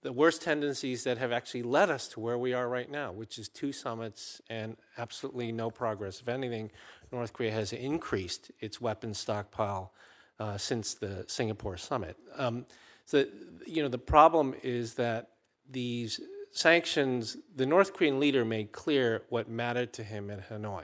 [0.06, 3.40] the worst tendencies that have actually led us to where we are right now, which
[3.40, 6.22] is two summits and absolutely no progress.
[6.22, 6.70] If anything,
[7.12, 9.94] North Korea has increased its weapons stockpile
[10.40, 12.18] uh, since the Singapore summit.
[12.38, 12.68] Um,
[13.06, 13.26] so,
[13.66, 15.30] you know, the problem is that
[15.68, 16.20] these
[16.52, 20.84] sanctions, the North Korean leader made clear what mattered to him in Hanoi.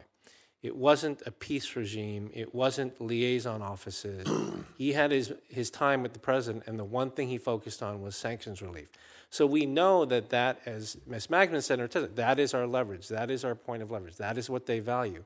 [0.61, 2.29] It wasn't a peace regime.
[2.33, 4.27] It wasn't liaison offices.
[4.77, 8.01] he had his, his time with the president, and the one thing he focused on
[8.01, 8.89] was sanctions relief.
[9.31, 11.27] So we know that that, as Ms.
[11.27, 13.07] Magsamen said in her testimony, that is our leverage.
[13.07, 14.17] That is our point of leverage.
[14.17, 15.23] That is what they value.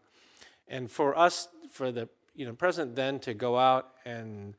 [0.67, 4.55] And for us, for the you know, president then to go out and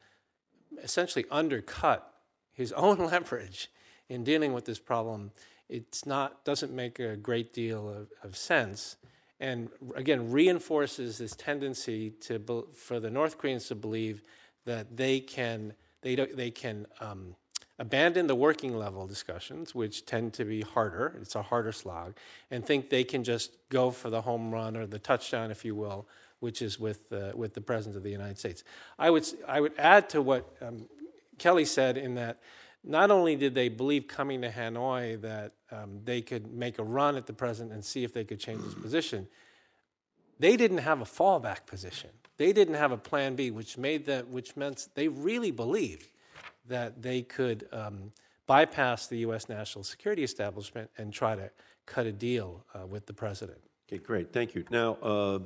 [0.83, 2.13] essentially undercut
[2.53, 3.71] his own leverage
[4.09, 5.31] in dealing with this problem,
[5.69, 8.97] it's not doesn't make a great deal of, of sense
[9.41, 14.23] and again reinforces this tendency to for the North Koreans to believe
[14.65, 17.37] that they can they they can um,
[17.79, 21.17] abandon the working level discussions, which tend to be harder.
[21.21, 22.17] It's a harder slog,
[22.51, 25.75] and think they can just go for the home run or the touchdown, if you
[25.75, 26.09] will,
[26.41, 28.65] which is with uh, with the president of the United States.
[28.99, 30.87] I would I would add to what um,
[31.39, 32.41] Kelly said in that
[32.83, 37.17] not only did they believe coming to Hanoi that um, they could make a run
[37.17, 39.27] at the president and see if they could change his position,
[40.39, 42.11] they didn't have a fallback position.
[42.37, 46.09] They didn't have a plan B, which made that, which meant they really believed
[46.69, 48.13] that they could um,
[48.47, 49.49] bypass the U.S.
[49.49, 51.51] national security establishment and try to
[51.87, 53.59] cut a deal uh, with the president.
[53.89, 54.33] Okay, great.
[54.33, 54.65] Thank you.
[54.71, 55.39] Now, uh,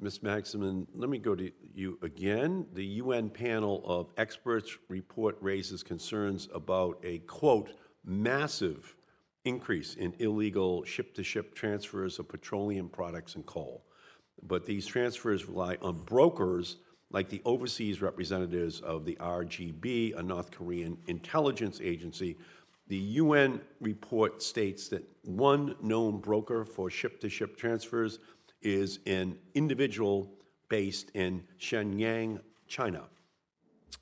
[0.00, 0.18] Ms.
[0.18, 2.66] Magsamen, let me go to you again.
[2.74, 7.70] The UN panel of experts report raises concerns about a, quote,
[8.04, 8.96] massive
[9.44, 13.84] increase in illegal ship to ship transfers of petroleum products and coal.
[14.42, 16.76] But these transfers rely on brokers
[17.10, 22.38] like the overseas representatives of the RGB, a North Korean intelligence agency.
[22.88, 28.18] The UN report states that one known broker for ship to ship transfers
[28.62, 30.32] is an individual
[30.68, 33.04] based in Shenyang, China.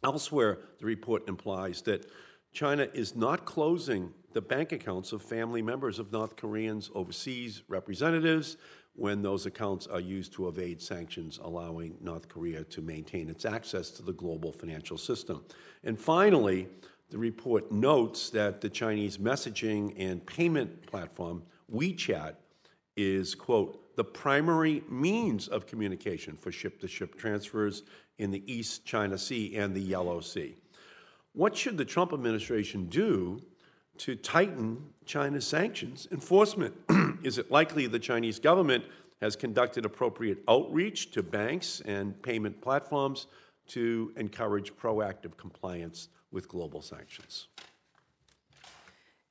[0.05, 2.07] Elsewhere, the report implies that
[2.53, 8.57] China is not closing the bank accounts of family members of North Koreans' overseas representatives
[8.95, 13.91] when those accounts are used to evade sanctions, allowing North Korea to maintain its access
[13.93, 15.45] to the global financial system.
[15.85, 16.69] And finally,
[17.11, 22.35] the report notes that the Chinese messaging and payment platform WeChat
[22.97, 27.83] is, quote, the primary means of communication for ship to ship transfers
[28.19, 30.57] in the East China Sea and the Yellow Sea.
[31.33, 33.41] What should the Trump administration do
[34.01, 36.75] to tighten China's sanctions enforcement?
[37.23, 38.85] Is it likely the Chinese government
[39.21, 43.27] has conducted appropriate outreach to banks and payment platforms
[43.69, 47.49] to encourage proactive compliance with global sanctions?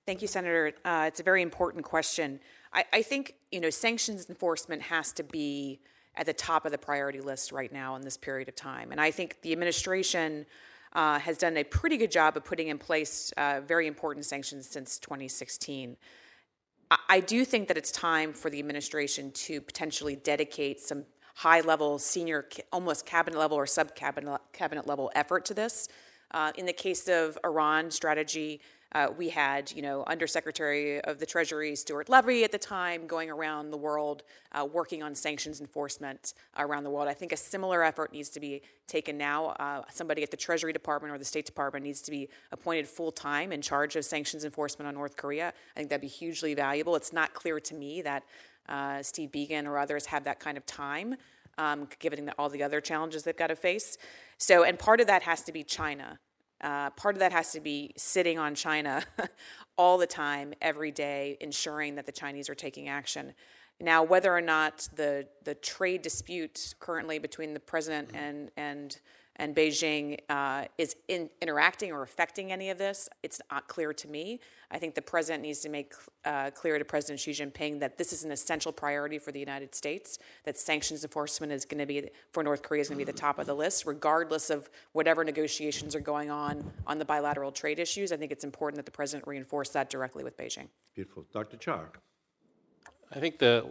[0.06, 0.74] Thank you, Senator.
[0.86, 2.40] Uh, it's a very important question.
[2.72, 5.80] I, I, think you know sanctions enforcement has to be
[6.16, 9.02] at the top of the priority list right now in this period of time, and
[9.02, 10.46] I think the administration
[10.94, 14.68] uh, has done a pretty good job of putting in place uh, very important sanctions
[14.68, 15.98] since 2016.
[16.92, 21.62] I, I do think that it's time for the administration to potentially dedicate some high
[21.62, 25.88] level, senior, almost cabinet level or sub cabinet level effort to this.
[26.32, 28.62] Uh, in the case of Iran strategy,
[28.94, 33.30] uh, we had, you know, Undersecretary of the Treasury Stuart Levey at the time going
[33.30, 37.08] around the world uh, working on sanctions enforcement around the world.
[37.08, 39.48] I think a similar effort needs to be taken now.
[39.60, 43.12] Uh, somebody at the Treasury Department or the State Department needs to be appointed full
[43.12, 45.54] time in charge of sanctions enforcement on North Korea.
[45.76, 46.96] I think that'd be hugely valuable.
[46.96, 48.24] It's not clear to me that
[48.68, 51.16] uh, Steve Biegun or others have that kind of time.
[51.58, 53.98] Um, given that all the other challenges they've got to face.
[54.38, 56.18] So, and part of that has to be China.
[56.62, 59.04] Uh, part of that has to be sitting on China
[59.78, 63.34] all the time, every day, ensuring that the Chinese are taking action.
[63.80, 69.00] Now, whether or not the the trade dispute currently between the president and and
[69.40, 74.08] and Beijing uh, is in, interacting or affecting any of this, it's not clear to
[74.08, 74.42] me.
[74.70, 75.94] I think the president needs to make
[76.26, 79.74] uh, clear to President Xi Jinping that this is an essential priority for the United
[79.74, 83.10] States, that sanctions enforcement is going to be, for North Korea, is going to be
[83.10, 87.52] the top of the list, regardless of whatever negotiations are going on on the bilateral
[87.52, 88.12] trade issues.
[88.12, 90.68] I think it's important that the president reinforce that directly with Beijing.
[90.94, 91.26] Beautiful.
[91.34, 91.56] Dr.
[91.58, 91.86] Cha.
[93.12, 93.66] I think the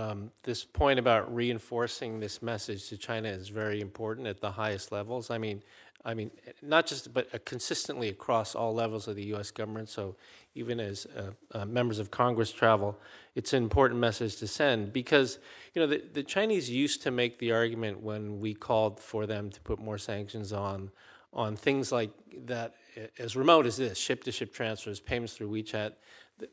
[0.00, 4.92] um, this point about reinforcing this message to China is very important at the highest
[4.92, 5.30] levels.
[5.30, 5.62] I mean,
[6.04, 6.30] I mean,
[6.62, 9.50] not just but uh, consistently across all levels of the U.S.
[9.50, 9.88] government.
[9.90, 10.16] So
[10.54, 12.98] even as uh, uh, members of Congress travel,
[13.34, 15.38] it's an important message to send because
[15.74, 19.50] you know the, the Chinese used to make the argument when we called for them
[19.50, 20.90] to put more sanctions on
[21.32, 22.10] on things like
[22.46, 22.74] that
[23.18, 25.92] as remote as this ship to ship transfers, payments through WeChat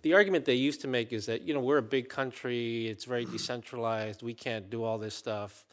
[0.02, 3.06] the argument they used to make is that you know we're a big country, it's
[3.06, 5.66] very decentralized, we can't do all this stuff.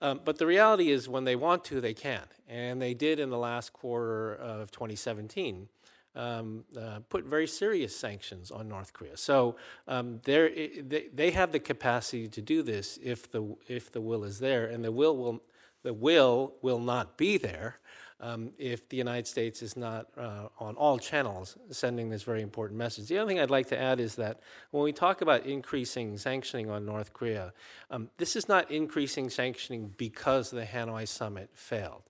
[0.00, 3.30] Um, but the reality is, when they want to, they can, and they did in
[3.30, 5.68] the last quarter of 2017.
[6.14, 9.16] Um, uh, put very serious sanctions on North Korea.
[9.16, 9.56] So
[9.88, 14.38] um, they, they have the capacity to do this if the if the will is
[14.38, 15.42] there, and the will will
[15.82, 17.78] the will will not be there
[18.22, 22.78] um, if the United States is not uh, on all channels sending this very important
[22.78, 23.08] message.
[23.08, 26.70] The other thing I'd like to add is that when we talk about increasing sanctioning
[26.70, 27.52] on North Korea,
[27.90, 32.02] um, this is not increasing sanctioning because the Hanoi summit failed.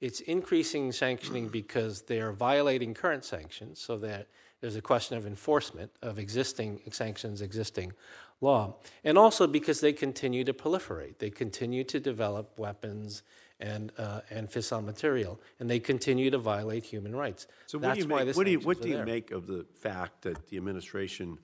[0.00, 4.26] It's increasing sanctioning because they are violating current sanctions, so that
[4.60, 7.92] there's a question of enforcement of existing sanctions, existing
[8.40, 11.18] law, and also because they continue to proliferate.
[11.18, 13.22] They continue to develop weapons
[13.60, 17.46] and, uh, and fissile material, and they continue to violate human rights.
[17.66, 19.66] So, what That's do you, make, what do you, what do you make of the
[19.80, 21.38] fact that the administration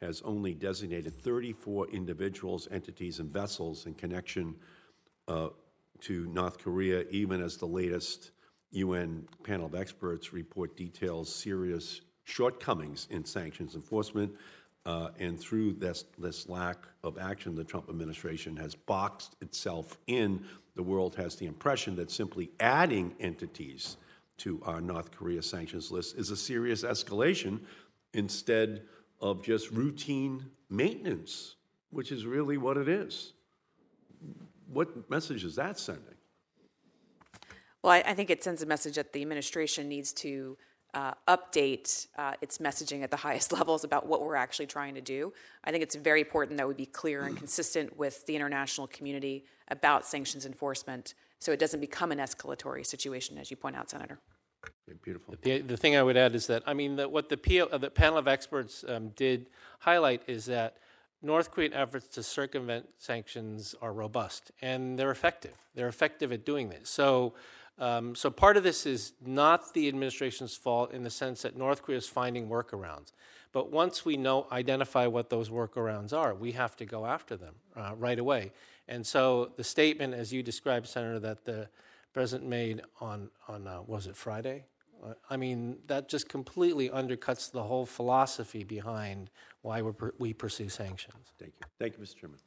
[0.00, 4.54] has only designated 34 individuals, entities, and vessels in connection
[5.26, 5.48] uh,
[6.00, 8.32] to North Korea, even as the latest
[8.72, 14.32] UN panel of experts report details serious shortcomings in sanctions enforcement?
[14.86, 20.44] Uh, and through this, this lack of action, the Trump administration has boxed itself in.
[20.76, 23.96] The world has the impression that simply adding entities
[24.38, 27.58] to our North Korea sanctions list is a serious escalation
[28.14, 28.82] instead
[29.20, 31.56] of just routine maintenance,
[31.90, 33.32] which is really what it is.
[34.72, 36.14] What message is that sending?
[37.82, 40.56] Well, I, I think it sends a message that the administration needs to
[40.96, 45.02] uh, update uh, its messaging at the highest levels about what we're actually trying to
[45.02, 45.32] do.
[45.62, 49.44] I think it's very important that we be clear and consistent with the international community
[49.68, 54.18] about sanctions enforcement so it doesn't become an escalatory situation, as you point out, Senator.
[55.02, 55.34] Beautiful.
[55.42, 57.78] The, the thing I would add is that, I mean, the, what the, PO, uh,
[57.78, 59.46] the panel of experts um, did
[59.80, 60.78] highlight is that
[61.22, 65.54] North Korean efforts to circumvent sanctions are robust and they're effective.
[65.74, 66.88] They're effective at doing this.
[66.88, 67.34] So,
[67.78, 71.82] um, so part of this is not the administration's fault in the sense that North
[71.82, 73.12] Korea is finding workarounds.
[73.52, 77.54] But once we know, identify what those workarounds are, we have to go after them
[77.74, 78.52] uh, right away.
[78.88, 81.68] And so the statement, as you described, Senator, that the
[82.12, 84.64] president made on, on uh, was it Friday?
[85.28, 89.30] I mean, that just completely undercuts the whole philosophy behind
[89.62, 89.82] why
[90.18, 91.32] we pursue sanctions.
[91.38, 91.66] Thank you.
[91.78, 92.16] Thank you, Mr.
[92.16, 92.38] Chairman.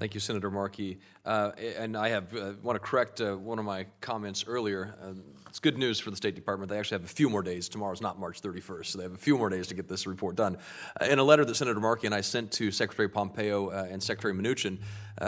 [0.00, 0.98] Thank you, Senator Markey.
[1.26, 4.94] Uh, and I have uh, want to correct uh, one of my comments earlier.
[4.98, 5.12] Uh,
[5.46, 6.70] it's good news for the State Department.
[6.70, 7.68] They actually have a few more days.
[7.68, 10.36] Tomorrow's not March 31st, so they have a few more days to get this report
[10.36, 10.56] done.
[10.98, 14.02] Uh, in a letter that Senator Markey and I sent to Secretary Pompeo uh, and
[14.02, 14.78] Secretary Mnuchin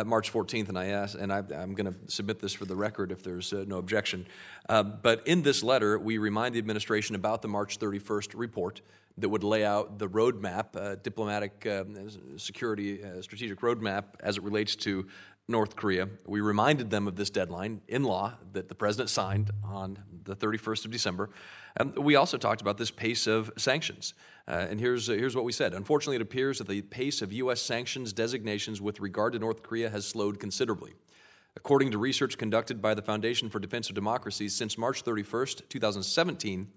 [0.06, 3.12] March 14th, and I asked, and I, am going to submit this for the record
[3.12, 4.26] if there's no objection.
[4.68, 8.80] but in this letter, we remind the administration about the March 31st report
[9.18, 11.84] that would lay out the roadmap, uh, diplomatic uh,
[12.36, 15.06] security uh, strategic roadmap as it relates to
[15.48, 16.08] North Korea.
[16.26, 20.84] We reminded them of this deadline in law that the president signed on the 31st
[20.84, 21.30] of December.
[21.78, 24.14] Um, we also talked about this pace of sanctions.
[24.46, 25.74] Uh, and here's, uh, here's what we said.
[25.74, 27.60] Unfortunately, it appears that the pace of U.S.
[27.60, 30.94] sanctions designations with regard to North Korea has slowed considerably.
[31.56, 36.68] According to research conducted by the Foundation for Defense of Democracy, since March 31st, 2017,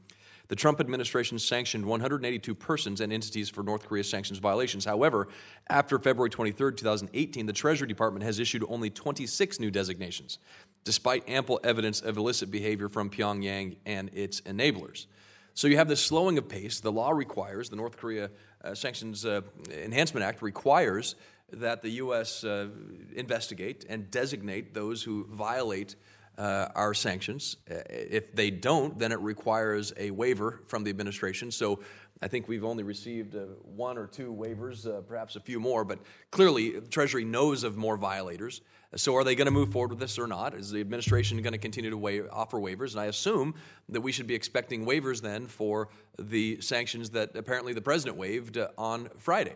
[0.47, 4.85] the Trump administration sanctioned 182 persons and entities for North Korea sanctions violations.
[4.85, 5.27] However,
[5.69, 10.39] after February 23, 2018, the Treasury Department has issued only 26 new designations,
[10.83, 15.07] despite ample evidence of illicit behavior from Pyongyang and its enablers.
[15.55, 16.81] So you have this slowing of pace.
[16.81, 18.29] The law requires, the North Korea
[18.63, 19.41] uh, Sanctions uh,
[19.71, 21.15] Enhancement Act requires
[21.53, 22.43] that the U.S.
[22.43, 22.67] Uh,
[23.15, 25.95] investigate and designate those who violate
[26.37, 27.57] uh, our sanctions.
[27.69, 31.51] Uh, if they don't, then it requires a waiver from the administration.
[31.51, 31.79] So
[32.21, 35.83] I think we've only received uh, one or two waivers, uh, perhaps a few more,
[35.83, 35.99] but
[36.31, 38.61] clearly the Treasury knows of more violators.
[38.95, 40.53] So are they going to move forward with this or not?
[40.53, 42.91] Is the administration going to continue to wa- offer waivers?
[42.91, 43.55] And I assume
[43.89, 48.57] that we should be expecting waivers then for the sanctions that apparently the president waived
[48.57, 49.55] uh, on Friday.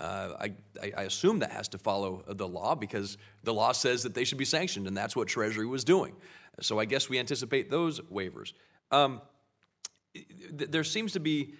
[0.00, 0.54] Uh, I,
[0.96, 4.38] I, assume that has to follow the law because the law says that they should
[4.38, 6.14] be sanctioned, and that's what Treasury was doing.
[6.60, 8.52] So I guess we anticipate those waivers.
[8.92, 9.20] Um,
[10.14, 11.54] th- there seems to be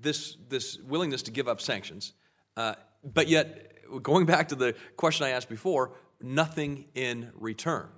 [0.00, 2.14] this, this willingness to give up sanctions,
[2.56, 7.88] uh, but yet, going back to the question I asked before, nothing in return.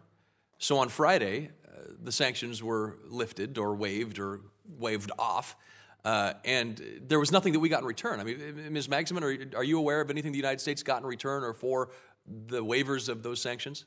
[0.58, 4.40] So on Friday, uh, the sanctions were lifted or waived or
[4.78, 5.56] waived off.
[6.04, 8.20] Uh, and there was nothing that we got in return.
[8.20, 8.88] I mean, Ms.
[8.88, 9.22] Magsamen,
[9.54, 11.90] are, are you aware of anything the United States got in return or for
[12.26, 13.84] the waivers of those sanctions?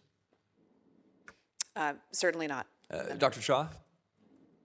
[1.75, 2.67] Uh, certainly not.
[2.91, 3.41] Uh, Dr.
[3.41, 3.69] Cha?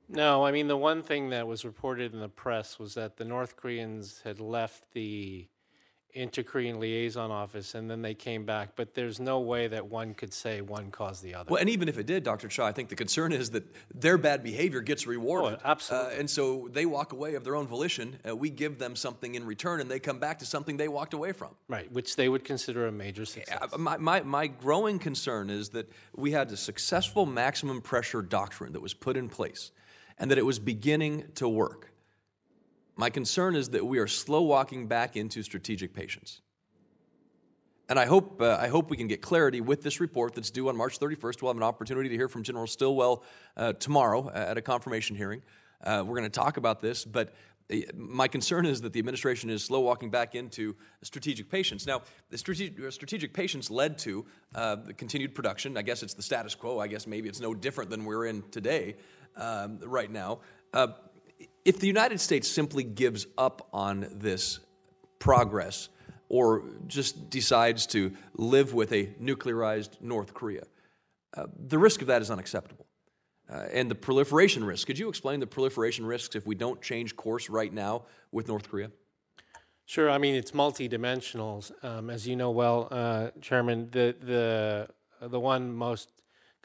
[0.09, 3.25] No, I mean, the one thing that was reported in the press was that the
[3.25, 5.47] North Koreans had left the
[6.19, 8.71] Inter-Korean Liaison Office, and then they came back.
[8.77, 11.51] But there's no way that one could say one caused the other.
[11.51, 12.49] Well, and even if it did, Dr.
[12.49, 13.65] Cha, I think the concern is that
[13.95, 15.61] their bad behavior gets rewarded.
[15.65, 16.17] Oh, absolutely.
[16.17, 18.19] Uh, and so they walk away of their own volition.
[18.29, 21.15] Uh, we give them something in return, and they come back to something they walked
[21.15, 21.51] away from.
[21.69, 23.59] Right, which they would consider a major success.
[23.73, 28.73] Uh, my, my, my growing concern is that we had a successful maximum pressure doctrine
[28.73, 29.71] that was put in place,
[30.19, 31.88] and that it was beginning to work.
[32.99, 36.41] My concern is that we are slow walking back into strategic patience.
[37.89, 40.69] And I hope, uh, I hope we can get clarity with this report that's due
[40.69, 41.41] on March 31st.
[41.41, 43.23] We'll have an opportunity to hear from General Stilwell
[43.57, 45.43] uh, tomorrow at a confirmation hearing.
[45.83, 47.35] Uh, we're going to talk about this, but
[47.73, 51.87] uh, my concern is that the administration is slow walking back into strategic patience.
[51.87, 54.27] Now, the strategic, strategic patience led to
[54.57, 55.77] uh, the continued production.
[55.77, 56.81] I guess it's the status quo.
[56.81, 58.97] I guess maybe it's no different than we're in today,
[59.37, 60.41] um, right now.
[60.75, 60.89] Uh,
[61.69, 64.59] if the United States simply gives up on this
[65.19, 65.91] progress
[66.31, 70.63] or just decides to live with a nuclearized North Korea,
[71.37, 72.87] uh, the risk of that is unacceptable.
[73.51, 74.87] Uh, and the proliferation risk.
[74.87, 78.67] Could you explain the proliferation risks if we don't change course right now with North
[78.71, 78.91] Korea?
[79.85, 80.11] Sure.
[80.11, 81.71] I mean, it's multidimensional.
[81.83, 84.89] Um, as you know well, uh, Chairman, the, the,
[85.29, 86.18] the one most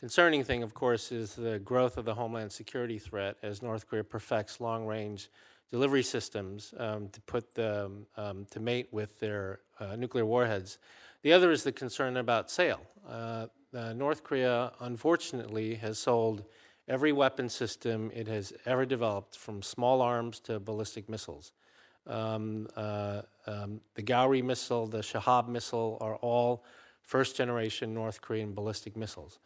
[0.03, 4.03] concerning thing, of course, is the growth of the homeland security threat as North Korea
[4.03, 5.29] perfects long range
[5.71, 10.77] delivery systems um, to put them um, to mate with their uh, nuclear warheads.
[11.21, 12.81] The other is the concern about sale.
[13.09, 13.45] Uh,
[13.95, 16.43] North Korea, unfortunately, has sold
[16.89, 21.53] every weapon system it has ever developed, from small arms to ballistic missiles.
[22.07, 26.65] Um, uh, um, the Ghauri missile, the Shahab missile are all
[27.03, 29.39] first generation North Korean ballistic missiles.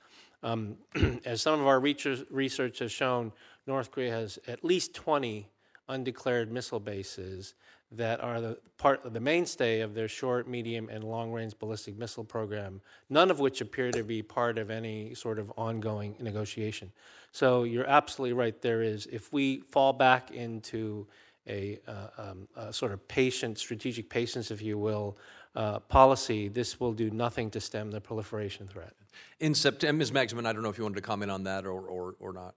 [0.48, 0.78] Um,
[1.26, 3.34] as some of our research has shown,
[3.66, 5.48] North Korea has at least 20
[5.90, 7.54] undeclared missile bases
[7.92, 11.98] that are the part of the mainstay of their short, medium, and long range ballistic
[11.98, 16.92] missile program, none of which appear to be part of any sort of ongoing negotiation.
[17.32, 18.62] So you're absolutely right.
[18.62, 21.08] There is, if we fall back into
[21.48, 25.18] a, uh, um, a sort of patient, strategic patience, if you will,
[25.58, 28.94] uh, policy, this will do nothing to stem the proliferation threat.
[29.40, 30.12] In September, Ms.
[30.12, 32.54] Magsamen, I don't know if you wanted to comment on that or, or, or not.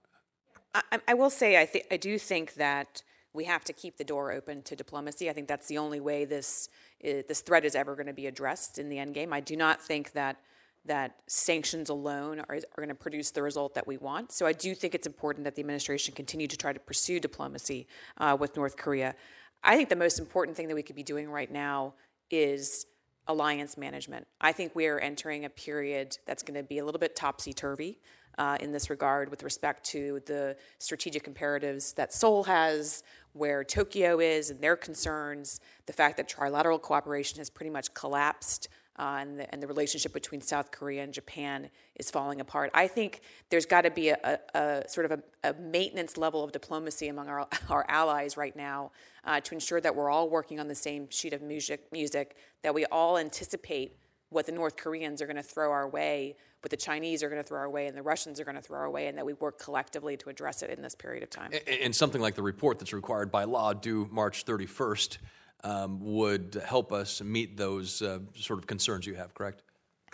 [0.74, 4.04] I, I will say I, th- I do think that we have to keep the
[4.04, 5.30] door open to diplomacy.
[5.30, 6.68] I think that's the only way this
[7.00, 9.32] is, this threat is ever going to be addressed in the end game.
[9.32, 10.36] I do not think that
[10.84, 14.32] that sanctions alone are, are going to produce the result that we want.
[14.32, 17.86] So I do think it's important that the administration continue to try to pursue diplomacy
[18.18, 19.14] uh, with North Korea.
[19.62, 21.94] I think the most important thing that we could be doing right now
[22.30, 22.86] is
[23.26, 24.26] alliance management.
[24.40, 27.52] I think we are entering a period that's going to be a little bit topsy
[27.52, 28.00] turvy
[28.38, 33.02] uh, in this regard with respect to the strategic imperatives that Seoul has,
[33.32, 38.68] where Tokyo is, and their concerns, the fact that trilateral cooperation has pretty much collapsed.
[39.00, 42.70] Uh, and, the, and, the, relationship between South Korea and Japan is falling apart.
[42.74, 46.52] I think there's got to be a, a, a, sort of a, maintenance level of
[46.52, 48.90] diplomacy among our, our allies right now
[49.24, 52.74] uh, to ensure that we're all working on the same sheet of music, music, that
[52.74, 53.96] we all anticipate
[54.28, 57.42] what the North Koreans are going to throw our way what the Chinese are going
[57.42, 59.24] to throw our way and the Russians are going to throw our way, and that
[59.24, 61.52] we work collectively to address it in this period of time.
[61.66, 65.18] And, and something like the report that's required by law due March 31st
[65.64, 69.62] um, would help us meet those uh, sort of concerns you have, correct?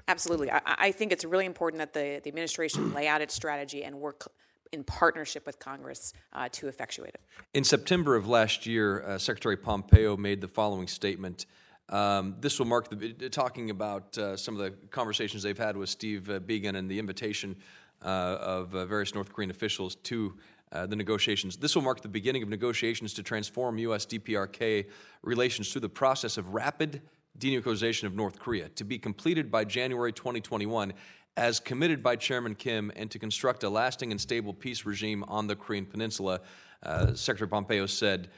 [0.09, 0.51] Absolutely.
[0.51, 3.97] I, I, think it's really important that the, the administration lay out its strategy and
[3.97, 4.31] work
[4.73, 7.21] in partnership with Congress uh, to effectuate it.
[7.55, 11.47] In September of last year, uh, Secretary Pompeo made the following statement.
[11.89, 15.89] Um, this will mark the talking about uh, some of the conversations they've had with
[15.89, 17.57] Steve uh, Biegun and the invitation
[18.05, 18.09] uh,
[18.41, 20.37] of uh, various North Korean officials to
[20.73, 21.57] uh, the negotiations.
[21.57, 24.07] This will mark the beginning of negotiations to transform U.S.
[24.07, 24.87] DPRK
[25.23, 27.03] relations through the process of rapid
[27.39, 30.93] denuclearization of North Korea to be completed by January 2021
[31.37, 35.47] as committed by Chairman Kim and to construct a lasting and stable peace regime on
[35.47, 36.41] the Korean Peninsula.
[36.83, 38.29] Uh, Secretary Pompeo said,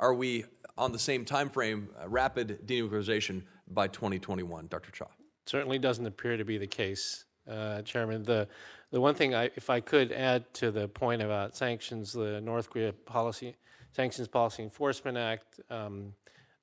[0.00, 0.44] Are we
[0.76, 4.66] on the same time frame, uh, rapid denuclearization by 2021.
[4.68, 4.90] Dr.
[4.90, 5.06] Cha.
[5.46, 8.22] Certainly doesn't appear to be the case, uh, Chairman.
[8.22, 8.48] The
[8.92, 12.70] the one thing, I, if I could add to the point about sanctions, the North
[12.70, 13.56] Korea policy
[13.92, 16.12] sanctions policy enforcement act, um,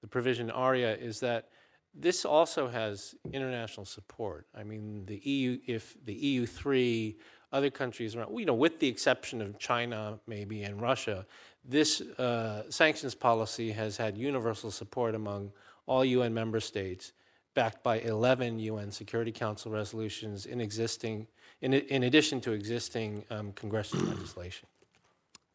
[0.01, 1.49] the provision ARIA is that
[1.93, 4.45] this also has international support.
[4.55, 7.17] I mean, the EU, if the EU three
[7.51, 11.25] other countries around, you know, with the exception of China maybe and Russia,
[11.65, 15.51] this uh, sanctions policy has had universal support among
[15.88, 17.11] all UN member states,
[17.55, 21.27] backed by 11 UN Security Council resolutions in existing,
[21.62, 24.68] in, in addition to existing um, congressional legislation.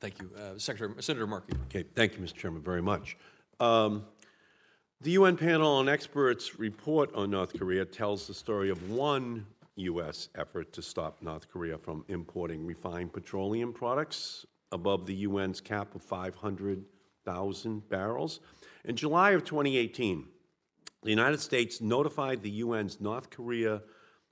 [0.01, 1.55] Thank you, uh, Secretary Senator Markey.
[1.67, 2.35] Okay, thank you, Mr.
[2.35, 3.17] Chairman, very much.
[3.61, 4.05] Um,
[5.01, 9.47] the UN panel on experts report on North Korea tells the story of one
[9.77, 10.29] U.S.
[10.35, 16.03] effort to stop North Korea from importing refined petroleum products above the UN's cap of
[16.03, 18.41] 500,000 barrels.
[18.85, 20.27] In July of 2018,
[21.03, 23.83] the United States notified the UN's North Korea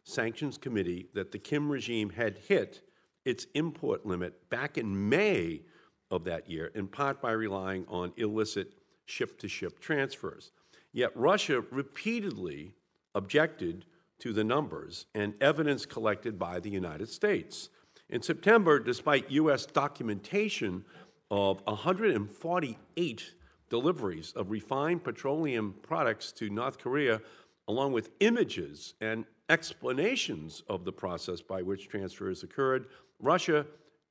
[0.04, 2.82] Sanctions Committee that the Kim regime had hit
[3.24, 5.62] its import limit back in May
[6.10, 8.74] of that year, in part by relying on illicit
[9.06, 10.52] ship to ship transfers.
[10.92, 12.74] Yet Russia repeatedly
[13.14, 13.86] objected
[14.18, 17.70] to the numbers and evidence collected by the United States.
[18.08, 19.66] In September, despite U.S.
[19.66, 20.84] documentation
[21.30, 23.34] of 148
[23.70, 27.22] deliveries of refined petroleum products to North Korea,
[27.66, 32.86] along with images and explanations of the process by which transfers occurred,
[33.20, 33.66] Russia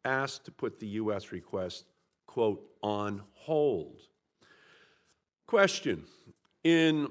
[0.06, 1.32] asked to put the U.S.
[1.32, 1.86] request,
[2.28, 4.02] quote, on hold.
[5.48, 6.04] Question
[6.64, 7.08] In,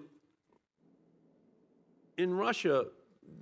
[2.16, 2.86] in Russia,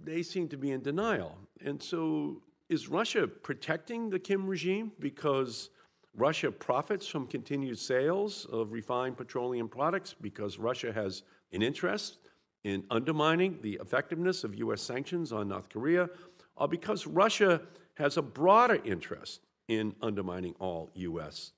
[0.05, 1.36] they seem to be in denial.
[1.62, 5.68] And so is Russia protecting the Kim regime because
[6.14, 12.18] Russia profits from continued sales of refined petroleum products because Russia has an interest
[12.65, 14.83] in undermining the effectiveness of U.S.
[14.83, 16.11] sanctions on North Korea,
[16.57, 17.63] or because Russia
[17.95, 21.53] has a broader interest in undermining all U.S.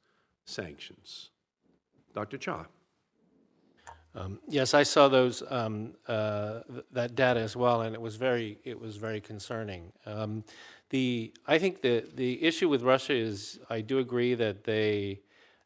[0.44, 1.30] sanctions?
[2.14, 2.38] Dr.
[2.38, 2.66] Cha.
[4.14, 8.16] Um, yes, I saw those um, uh, th- that data as well, and it was
[8.16, 9.92] very it was very concerning.
[10.04, 10.42] Um,
[10.88, 15.20] the I think the the issue with Russia is I do agree that they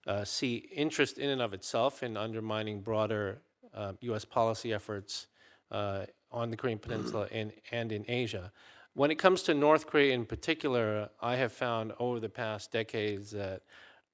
[0.06, 3.53] uh, see interest in and of itself in undermining broader uh,
[4.00, 4.24] U.S.
[4.24, 5.26] policy efforts
[5.70, 8.52] uh, on the Korean Peninsula and, and in Asia.
[8.94, 13.32] When it comes to North Korea in particular, I have found over the past decades
[13.32, 13.62] that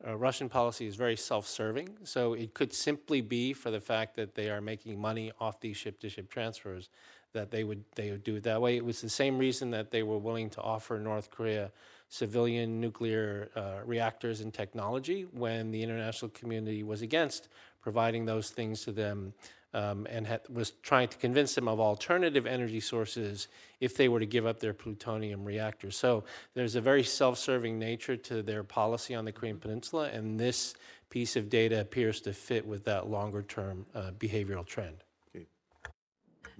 [0.06, 1.90] uh, Russian policy is very self serving.
[2.04, 5.76] So it could simply be for the fact that they are making money off these
[5.76, 6.88] ship to ship transfers
[7.32, 8.76] that they would, they would do it that way.
[8.76, 11.70] It was the same reason that they were willing to offer North Korea
[12.08, 17.48] civilian nuclear uh, reactors and technology when the international community was against
[17.80, 19.32] providing those things to them
[19.72, 23.48] um, and had, was trying to convince them of alternative energy sources
[23.80, 25.96] if they were to give up their plutonium reactors.
[25.96, 26.24] So
[26.54, 30.74] there's a very self serving nature to their policy on the Korean Peninsula, and this
[31.08, 35.04] piece of data appears to fit with that longer term uh, behavioral trend.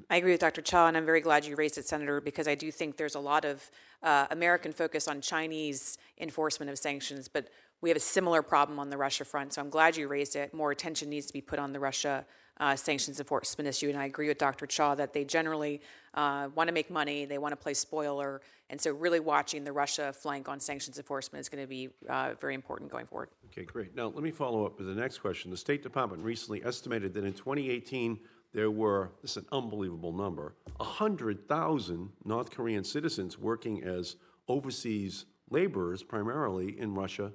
[0.08, 0.62] I agree with Dr.
[0.62, 3.20] Cha, and I'm very glad you raised it, Senator, because I do think there's a
[3.20, 3.70] lot of
[4.02, 7.48] uh, American focus on Chinese enforcement of sanctions, but
[7.80, 9.54] we have a similar problem on the Russia front.
[9.54, 10.52] So I'm glad you raised it.
[10.52, 12.24] More attention needs to be put on the Russia
[12.58, 13.88] uh, sanctions enforcement issue.
[13.88, 14.66] And I agree with Dr.
[14.66, 15.80] Cha that they generally
[16.12, 18.42] uh, want to make money, they want to play spoiler.
[18.68, 22.34] And so, really watching the Russia flank on sanctions enforcement is going to be uh,
[22.40, 23.30] very important going forward.
[23.46, 23.96] Okay, great.
[23.96, 25.50] Now, let me follow up with the next question.
[25.50, 28.20] The State Department recently estimated that in 2018,
[28.52, 34.16] there were, this is an unbelievable number, 100,000 North Korean citizens working as
[34.48, 37.32] overseas laborers, primarily in Russia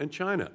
[0.00, 0.50] and China.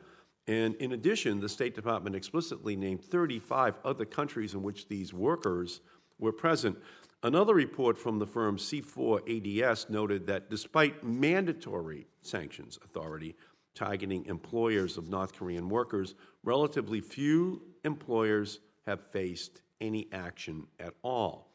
[0.47, 5.81] And in addition, the State Department explicitly named 35 other countries in which these workers
[6.19, 6.77] were present.
[7.23, 13.35] Another report from the firm C4ADS noted that despite mandatory sanctions authority
[13.75, 21.51] targeting employers of North Korean workers, relatively few employers have faced any action at all.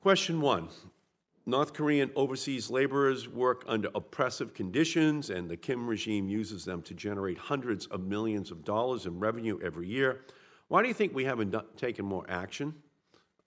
[0.00, 0.68] Question one
[1.50, 6.94] North Korean overseas laborers work under oppressive conditions, and the Kim regime uses them to
[6.94, 10.20] generate hundreds of millions of dollars in revenue every year.
[10.68, 12.72] Why do you think we haven't done, taken more action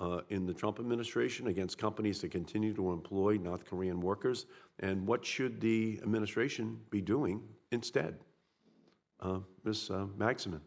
[0.02, 4.48] uh, in the Trump administration against companies that continue to employ North Korean workers?
[4.80, 7.42] And what should the administration be doing
[7.72, 8.20] instead?
[9.22, 9.90] Uh, Ms.
[9.90, 10.60] Uh, Magsamen.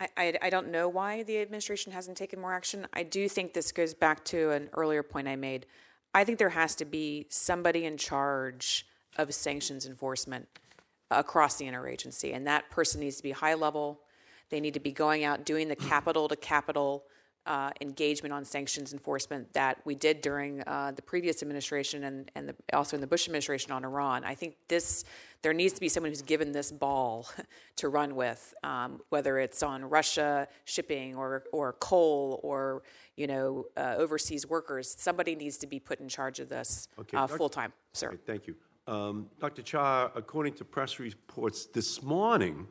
[0.00, 2.86] I, I, don't know why the administration hasn't taken more action.
[2.94, 5.66] I do think this goes back to an earlier point I made.
[6.14, 8.86] I think there has to be somebody in charge
[9.16, 10.48] of sanctions enforcement
[11.10, 14.00] across the interagency, and that person needs to be high level.
[14.48, 17.04] They need to be going out doing the capital to capital
[17.46, 22.48] uh, engagement on sanctions enforcement that we did during uh, the previous administration and, and
[22.48, 24.24] the, also in the Bush administration on Iran.
[24.24, 25.04] I think this
[25.42, 27.26] there needs to be someone who's given this ball
[27.76, 32.82] to run with, um, whether it's on Russia shipping or or coal or
[33.16, 34.94] you know uh, overseas workers.
[34.98, 38.08] Somebody needs to be put in charge of this okay, uh, full time, sir.
[38.08, 38.54] Okay, thank you,
[38.86, 39.62] um, Dr.
[39.62, 40.10] Cha.
[40.14, 42.66] According to press reports this morning.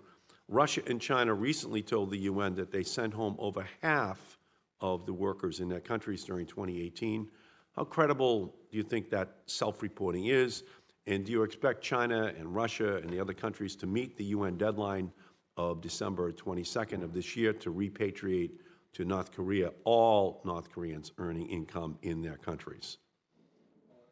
[0.51, 4.38] Russia and China recently told the UN that they sent home over half
[4.81, 7.27] of the workers in their countries during 2018.
[7.75, 10.63] How credible do you think that self reporting is?
[11.07, 14.57] And do you expect China and Russia and the other countries to meet the UN
[14.57, 15.11] deadline
[15.57, 18.51] of December 22nd of this year to repatriate
[18.93, 22.97] to North Korea all North Koreans earning income in their countries?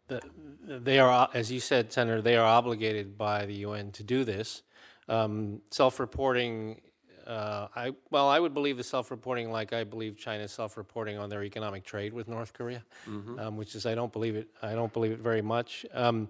[0.07, 0.22] The,
[0.65, 4.63] they are, as you said, Senator, they are obligated by the UN to do this.
[5.09, 6.82] Um, self reporting
[7.28, 11.43] uh, I well, I would believe the self-reporting like I believe China's self-reporting on their
[11.43, 13.38] economic trade with North Korea, mm-hmm.
[13.39, 14.47] um, which is I don't believe it.
[14.61, 15.86] I don't believe it very much.
[15.93, 16.30] Um,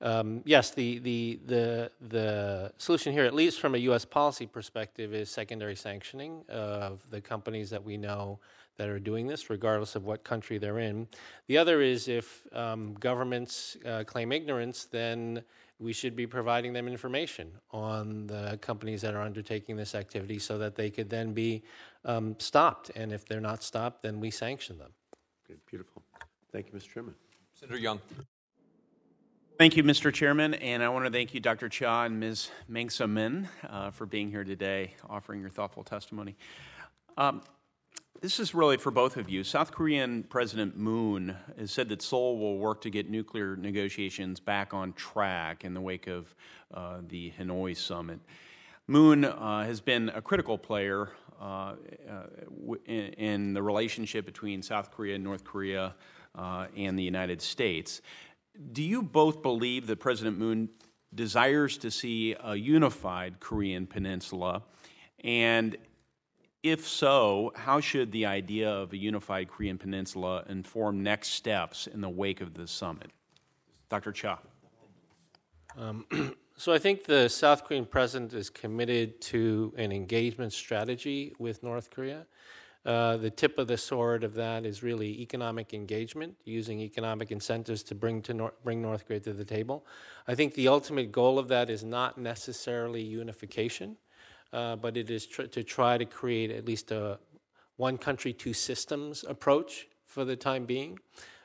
[0.00, 4.04] um, yes, the, the the the solution here, at least from a U.S.
[4.04, 8.38] policy perspective, is secondary sanctioning of the companies that we know
[8.76, 11.08] that are doing this, regardless of what country they're in.
[11.46, 15.42] The other is if um, governments uh, claim ignorance, then
[15.78, 20.58] we should be providing them information on the companies that are undertaking this activity so
[20.58, 21.62] that they could then be
[22.04, 22.90] um, stopped.
[22.94, 24.92] And if they're not stopped, then we sanction them.
[25.44, 26.02] Okay, beautiful.
[26.52, 26.88] Thank you, Mr.
[26.92, 27.14] Chairman.
[27.54, 28.00] Senator Young.
[29.56, 30.12] Thank you, Mr.
[30.12, 31.68] Chairman, and I want to thank you, Dr.
[31.68, 32.50] Cha and Ms.
[32.68, 36.34] Magsamen, uh, for being here today, offering your thoughtful testimony.
[37.16, 37.40] Um,
[38.20, 39.44] this is really for both of you.
[39.44, 44.72] South Korean President Moon has said that Seoul will work to get nuclear negotiations back
[44.72, 46.34] on track in the wake of
[46.72, 48.20] uh, the Hanoi summit.
[48.86, 51.10] Moon uh, has been a critical player
[51.40, 51.74] uh,
[52.08, 52.22] uh
[52.86, 55.94] in, in, the relationship between South Korea North Korea
[56.34, 58.00] uh, and the United States.
[58.72, 60.68] Do you both believe that President Moon
[61.14, 64.62] desires to see a unified Korean peninsula?
[65.24, 65.76] And
[66.64, 72.00] if so, how should the idea of a unified Korean Peninsula inform next steps in
[72.00, 73.10] the wake of this summit?
[73.90, 74.10] Dr.
[74.10, 74.40] Cha.
[76.56, 81.90] So I think the South Korean president is committed to an engagement strategy with North
[81.90, 82.26] Korea.
[82.86, 87.82] Uh, the tip of the sword of that is really economic engagement, using economic incentives
[87.82, 89.84] to bring to Nor- bring North Korea to the table.
[90.28, 93.96] I think the ultimate goal of that is not necessarily unification,
[94.54, 97.18] uh, but it is tr- to try to create at least a
[97.76, 100.98] one country, two systems approach for the time being.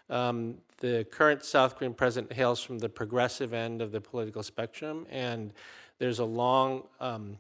[0.10, 5.08] Um, the current South Korean president hails from the progressive end of the political spectrum,
[5.10, 5.54] and
[5.98, 7.40] there's a long um,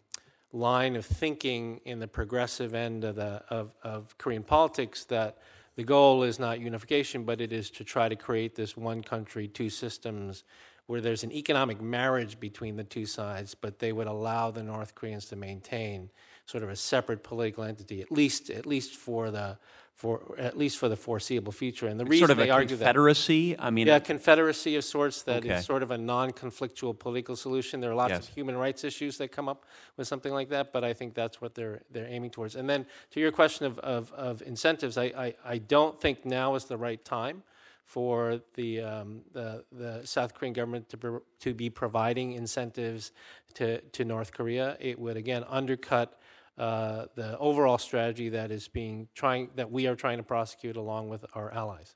[0.51, 5.37] line of thinking in the progressive end of, the, of, of Korean politics that
[5.75, 9.47] the goal is not unification, but it is to try to create this one country,
[9.47, 10.43] two systems,
[10.89, 14.95] where there's an economic marriage between the two sides, but they would allow the North
[14.95, 16.09] Koreans to maintain
[16.47, 19.59] sort of a separate political entity, at least at least for the
[19.93, 21.85] for at least for the foreseeable future.
[21.85, 23.55] And the reason Sort of they a argue that confederacy?
[23.59, 25.61] I mean, yeah, confederacy of sorts that is Okay.
[25.61, 27.81] sort of a non-conflictual political solution.
[27.81, 28.27] There are lots Yes.
[28.27, 31.39] of human rights issues that come up with something like that, but I think that's
[31.39, 32.55] what they're they're aiming towards.
[32.55, 36.55] And then to your question of of, of incentives, I, I I don't think now
[36.55, 37.43] is the right time
[37.89, 43.11] for the um, the, the South Korean government to pro- to be providing incentives
[43.55, 44.77] to to North Korea.
[44.79, 46.19] It would again undercut.
[46.57, 51.07] Uh, the overall strategy that is being trying that we are trying to prosecute along
[51.07, 51.95] with our allies.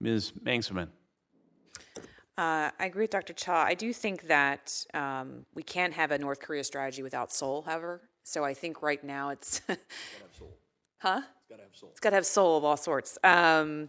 [0.00, 0.32] Ms.
[0.42, 0.88] Magsamen.
[2.36, 3.34] Uh, I agree with Dr.
[3.34, 3.62] Cha.
[3.62, 8.00] I do think that um, we can't have a North Korea strategy without Seoul, however.
[8.24, 9.60] So I think right now it's.
[10.98, 11.22] huh?
[11.22, 11.88] It's got to have soul.
[11.90, 13.16] It's got to have soul of all sorts.
[13.22, 13.88] Um,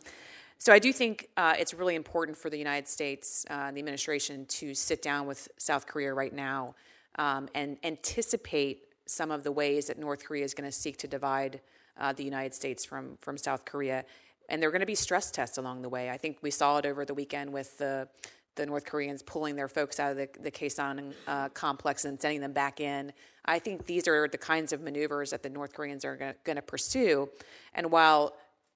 [0.63, 4.45] so I do think uh, it's really important for the United States, uh, the administration,
[4.45, 6.75] to sit down with South Korea right now
[7.17, 11.07] um, and anticipate some of the ways that North Korea is going to seek to
[11.09, 11.59] divide
[11.99, 14.05] uh, the United States from from South Korea.
[14.47, 16.09] And there are going to be stress tests along the way.
[16.09, 18.07] I think we saw it over the weekend with the
[18.55, 22.39] the North Koreans pulling their folks out of the, the Kaesong uh, complex and sending
[22.39, 23.11] them back in.
[23.43, 26.61] I think these are the kinds of maneuvers that the North Koreans are going to
[26.61, 27.29] pursue.
[27.73, 28.33] And while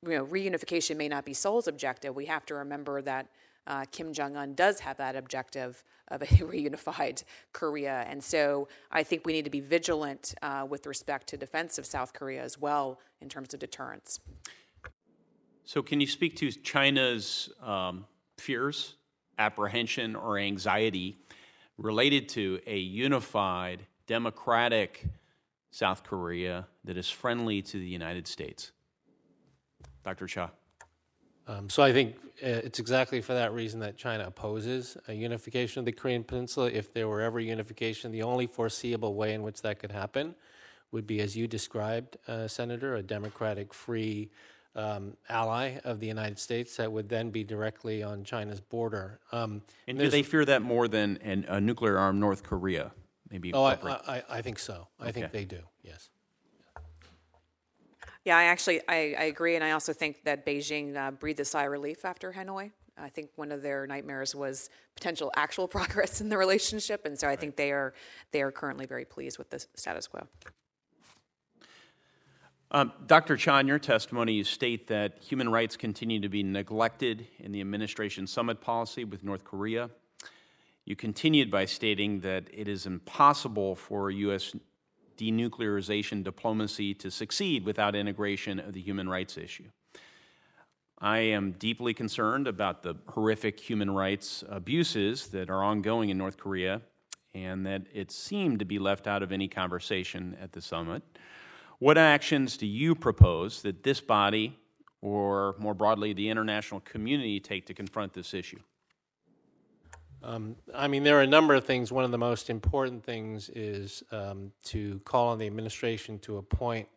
[0.07, 3.27] you know reunification may not be Seoul's objective, we have to remember that
[3.65, 9.03] uh, Kim Jong Un does have that objective of a reunified Korea, and so I
[9.03, 12.57] think we need to be vigilant uh, with respect to defense of South Korea as
[12.57, 14.19] well in terms of deterrence.
[15.65, 18.05] So, can you speak to China's um,
[18.37, 18.95] fears,
[19.37, 21.17] apprehension, or anxiety
[21.77, 25.03] related to a unified, democratic
[25.71, 28.71] South Korea that is friendly to the United States?
[30.07, 30.25] Dr.
[30.25, 30.49] Cha.
[31.47, 35.79] Um, so I think uh, it's exactly for that reason that China opposes a unification
[35.79, 36.69] of the Korean Peninsula.
[36.71, 40.35] If there were ever unification, the only foreseeable way in which that could happen
[40.93, 44.29] would be, as you described, uh, Senator, a democratic, free
[44.77, 49.19] um, ally of the United States that would then be directly on China's border.
[49.33, 52.93] Um, And do they fear that more than an, a nuclear armed North Korea?
[53.29, 53.53] Maybe.
[53.53, 53.75] Oh, I.
[54.07, 54.87] I, I think so.
[55.01, 55.59] I think they do.
[55.83, 56.09] Yes.
[58.27, 61.45] Yeah, I actually I, I agree, and I also think that Beijing uh, breathed a
[61.45, 62.71] sigh of relief after Hanoi.
[62.97, 67.29] I think one of their nightmares was potential actual progress in the relationship, and so
[67.29, 67.93] I think they are
[68.33, 70.27] they are currently very pleased with the status quo.
[72.69, 73.37] Um, Dr.
[73.37, 77.61] Cha, in your testimony, you state that human rights continue to be neglected in the
[77.61, 79.89] administration summit policy with North Korea.
[80.83, 84.53] You continued by stating that it is impossible for U.S.
[85.17, 89.65] denuclearization diplomacy to succeed without integration of the human rights issue.
[90.99, 96.37] I am deeply concerned about the horrific human rights abuses that are ongoing in North
[96.37, 96.81] Korea
[97.35, 101.03] and that it seemed to be left out of any conversation at the summit.
[101.79, 104.57] What actions do you propose that this body,
[105.01, 108.59] or more broadly, the international community, take to confront this issue?
[110.23, 111.91] Um, I mean, there are a number of things.
[111.91, 116.87] One of the most important things is um, to call on the administration to appoint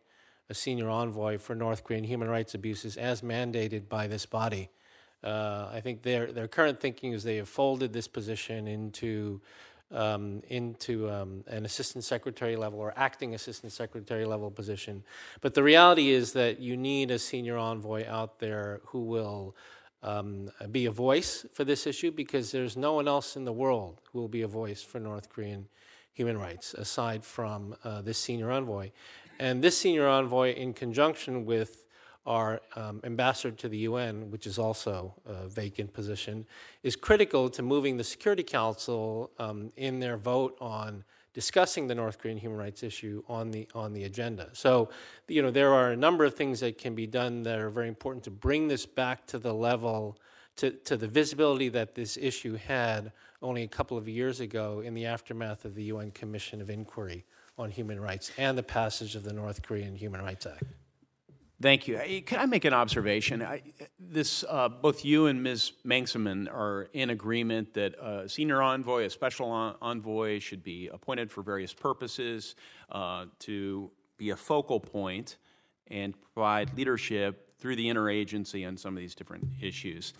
[0.49, 4.69] a senior envoy for North Korean human rights abuses as mandated by this body.
[5.23, 9.39] Uh, I think their their current thinking is they have folded this position into
[9.91, 15.03] um, into um, an assistant secretary level or acting assistant secretary level position.
[15.41, 19.55] But the reality is that you need a senior envoy out there who will
[20.03, 24.01] um, be a voice for this issue because there's no one else in the world
[24.11, 25.67] who will be a voice for North Korean
[26.13, 28.91] human rights aside from uh, this senior envoy.
[29.39, 31.85] And this senior envoy, in conjunction with
[32.25, 36.45] our um, ambassador to the UN, which is also a vacant position,
[36.83, 41.03] is critical to moving the Security Council um, in their vote on
[41.33, 44.49] discussing the North Korean human rights issue on the on the agenda.
[44.53, 44.89] So,
[45.27, 47.87] you know, there are a number of things that can be done that are very
[47.87, 50.17] important to bring this back to the level
[50.57, 53.11] to, to the visibility that this issue had
[53.41, 57.25] only a couple of years ago in the aftermath of the UN Commission of Inquiry
[57.57, 60.63] on Human Rights and the passage of the North Korean Human Rights Act.
[61.61, 62.23] Thank you.
[62.25, 63.43] Can I make an observation?
[63.43, 63.61] I,
[63.99, 65.73] this, uh, both you and Ms.
[65.85, 69.47] Magsamen are in agreement that a senior envoy, a special
[69.81, 72.55] envoy, should be appointed for various purposes
[72.91, 75.37] uh, to be a focal point
[75.87, 80.13] and provide leadership through the interagency on some of these different issues.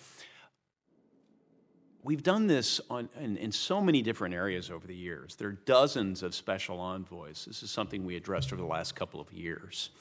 [2.04, 5.36] We've done this on, in, in, so many different areas over the years.
[5.36, 7.46] There are dozens of special envoys.
[7.46, 9.92] This is something we addressed over the last couple of years.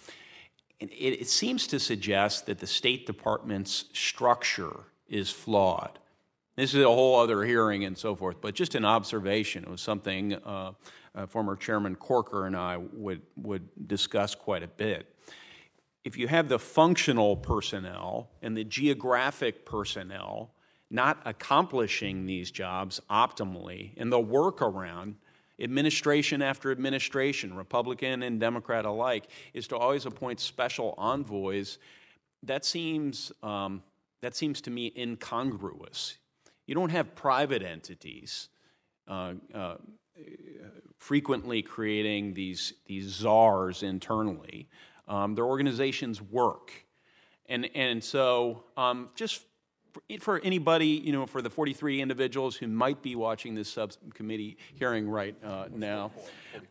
[0.80, 5.98] It, it seems to suggest that the State Department's structure is flawed.
[6.56, 9.64] This is a whole other hearing and so forth, but just an observation.
[9.64, 10.72] It was something uh,
[11.14, 15.14] uh, former Chairman Corker and I would, would discuss quite a bit.
[16.04, 20.52] If you have the functional personnel and the geographic personnel
[20.90, 25.14] not accomplishing these jobs optimally, and the workaround
[25.60, 31.78] administration after administration, Republican and Democrat alike, is to always appoint special envoys.
[32.42, 33.82] That seems, um,
[34.22, 36.16] that seems to me incongruous.
[36.66, 38.48] You don't have private entities
[39.08, 39.74] uh, uh,
[40.98, 44.68] frequently creating these, these czars internally.
[45.08, 46.72] Um, their organizations work.
[47.46, 49.44] And, and so, um, just
[50.20, 55.08] for anybody, you know, for the 43 individuals who might be watching this subcommittee hearing
[55.08, 56.12] right uh, now,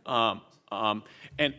[0.05, 0.41] um,
[0.72, 1.03] um,
[1.38, 1.53] and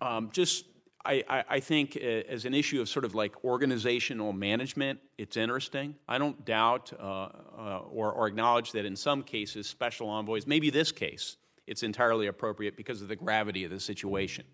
[0.00, 0.64] um, just
[1.04, 5.96] I, I, think uh, as an issue of sort of like organizational management, it's interesting.
[6.08, 10.70] I don't doubt uh, uh, or, or acknowledge that in some cases, special envoys, maybe
[10.70, 11.36] this case,
[11.66, 14.44] it's entirely appropriate because of the gravity of the situation.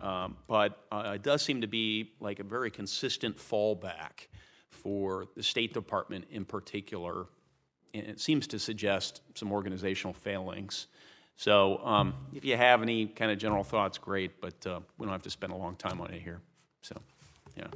[0.00, 4.28] Um, but uh, it does seem to be like a very consistent fallback
[4.72, 7.26] for the State Department in particular.
[7.94, 10.86] And it seems to suggest some organizational failings.
[11.36, 15.12] So, um, if you have any kind of general thoughts, great, but uh, we don't
[15.12, 16.40] have to spend a long time on it here.
[16.82, 17.00] So,
[17.56, 17.66] yeah.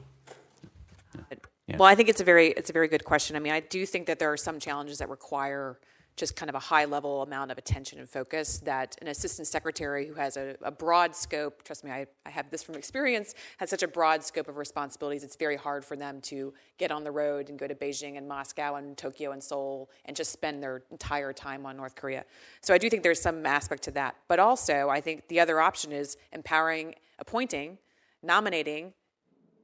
[1.66, 1.76] yeah.
[1.76, 3.36] Well, I think it's a very it's a very good question.
[3.36, 5.78] I mean, I do think that there are some challenges that require
[6.16, 10.06] just kind of a high level amount of attention and focus that an assistant secretary
[10.06, 13.68] who has a, a broad scope, trust me, I, I, have this from experience, has
[13.68, 17.10] such a broad scope of responsibilities, it's very hard for them to get on the
[17.10, 20.82] road and go to Beijing and Moscow and Tokyo and Seoul and just spend their
[20.90, 22.24] entire time on North Korea.
[22.62, 24.16] So I do think there's some aspect to that.
[24.26, 27.78] But also, I think the other option is empowering, appointing,
[28.22, 28.94] nominating,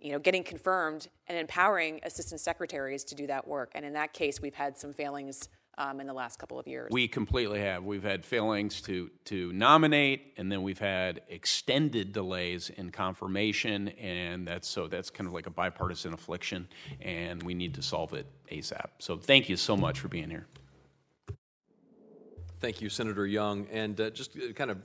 [0.00, 3.70] you know, getting confirmed and empowering assistant secretaries to do that work.
[3.74, 5.48] And in that case, we've had some failings
[5.82, 6.88] um, in the last couple of years.
[6.90, 7.84] We completely have.
[7.84, 14.46] We've had failings to, to nominate, and then we've had extended delays in confirmation, and
[14.46, 16.68] that's so that's kind of like a bipartisan affliction,
[17.00, 18.86] and we need to solve it ASAP.
[18.98, 20.46] So thank you so much for being here.
[22.60, 23.66] Thank you, Senator Young.
[23.72, 24.78] And uh, just uh, kind of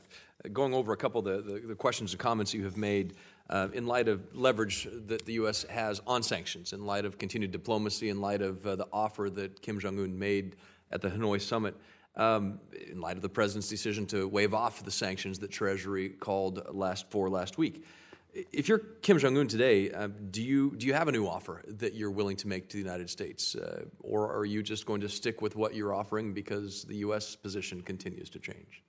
[0.51, 3.13] going over a couple of the, the, the questions and comments you have made
[3.49, 5.63] uh, in light of leverage that the U.S.
[5.69, 9.61] has on sanctions, in light of continued diplomacy, in light of uh, the offer that
[9.61, 10.55] Kim Jong un made
[10.91, 11.75] at the Hanoi summit
[12.15, 12.59] um,
[12.91, 17.09] in light of the president's decision to waive off the sanctions that Treasury called last
[17.09, 17.85] for last week.
[18.33, 21.63] If you're Kim Jong Un today, uh, do you do you have a new offer
[21.67, 25.01] that you're willing to make to the United States, uh, or are you just going
[25.01, 27.35] to stick with what you're offering because the U.S.
[27.35, 28.83] position continues to change?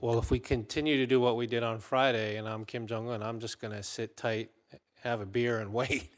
[0.00, 3.08] Well, if we continue to do what we did on Friday, and I'm Kim Jong
[3.08, 4.50] Un, I'm just going to sit tight
[5.04, 6.10] have a beer and wait.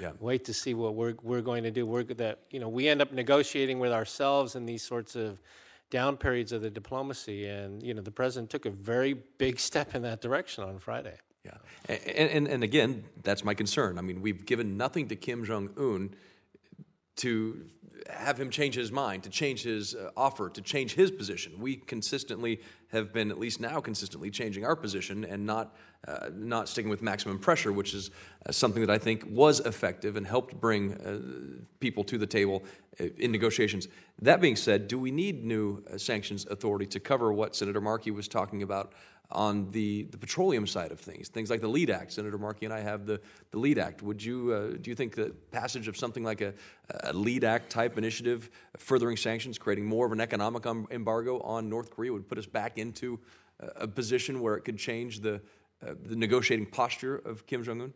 [0.00, 0.10] yeah.
[0.20, 1.86] Wait to see what we're we're going to do.
[1.86, 5.38] We're that you know we end up negotiating with ourselves in these sorts of
[5.90, 9.94] down periods of the diplomacy, and you know the president took a very big step
[9.94, 11.16] in that direction on Friday.
[11.44, 11.52] Yeah,
[11.88, 13.98] and, and, and again, that's my concern.
[13.98, 16.14] I mean, we've given nothing to Kim Jong Un
[17.16, 17.66] to
[18.10, 21.52] have him change his mind, to change his uh, offer, to change his position.
[21.58, 22.60] We consistently
[22.94, 25.76] have been, at least now, consistently changing our position and not
[26.06, 28.10] uh, not sticking with maximum pressure, which is
[28.46, 32.62] uh, something that I think was effective and helped bring uh, people to the table
[33.00, 33.88] uh, in negotiations.
[34.20, 38.10] That being said, do we need new uh, sanctions authority to cover what Senator Markey
[38.10, 38.92] was talking about
[39.30, 42.12] on the, the petroleum side of things, things like the LEAD Act.
[42.12, 43.20] Senator Markey and I have the,
[43.50, 44.02] the LEAD Act.
[44.02, 46.52] Would you, uh, do you think the passage of something like a,
[47.04, 51.90] a LEAD Act type initiative, furthering sanctions, creating more of an economic embargo on North
[51.90, 53.20] Korea, would put us back into
[53.60, 55.40] a, a position where it could change the,
[55.86, 57.92] uh, the negotiating posture of Kim Jong un?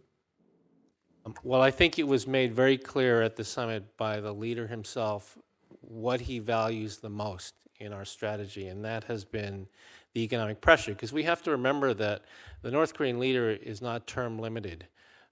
[1.26, 4.66] Um, well, I think it was made very clear at the summit by the leader
[4.66, 5.36] himself
[5.80, 9.66] what he values the most in our strategy, and that has been
[10.14, 10.92] the economic pressure.
[10.92, 12.22] Because we have to remember that
[12.62, 14.86] the North Korean leader is not term limited.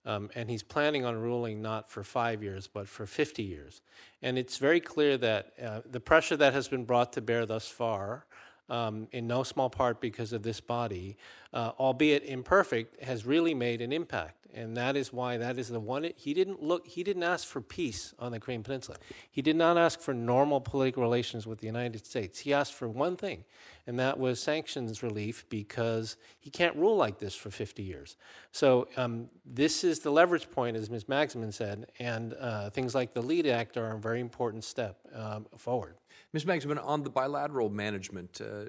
[0.07, 3.83] Um, and he's planning on ruling not for five years, but for 50 years.
[4.23, 7.67] And it's very clear that uh, the pressure that has been brought to bear thus
[7.67, 8.25] far,
[8.69, 11.17] um, in no small part because of this body,
[11.53, 15.79] uh, albeit imperfect, has really made an impact and that is why that is the
[15.79, 18.97] one he didn't look he didn't ask for peace on the Korean Peninsula.
[19.31, 22.41] He did not ask for normal political relations with the United States.
[22.41, 23.45] He asked for one thing,
[23.87, 28.17] and that was sanctions relief because he can't rule like this for 50 years.
[28.51, 31.05] So um, this is the leverage point, as Ms.
[31.05, 35.47] Magsamen said, and uh, things like the LEAD Act are a very important step um,
[35.57, 35.97] forward.
[36.37, 36.45] Ms.
[36.45, 38.67] Magsamen, on the bilateral management, uh,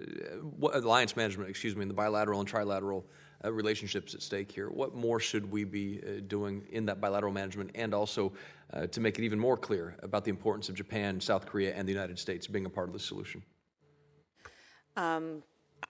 [0.71, 3.03] alliance management, excuse me, and the bilateral and trilateral
[3.43, 4.69] uh, relationships at stake here.
[4.69, 8.31] What more should we be uh, doing in that bilateral management and also
[8.71, 11.85] uh, to make it even more clear about the importance of Japan, South Korea, and
[11.85, 13.43] the United States being a part of the solution?
[14.95, 15.43] Um,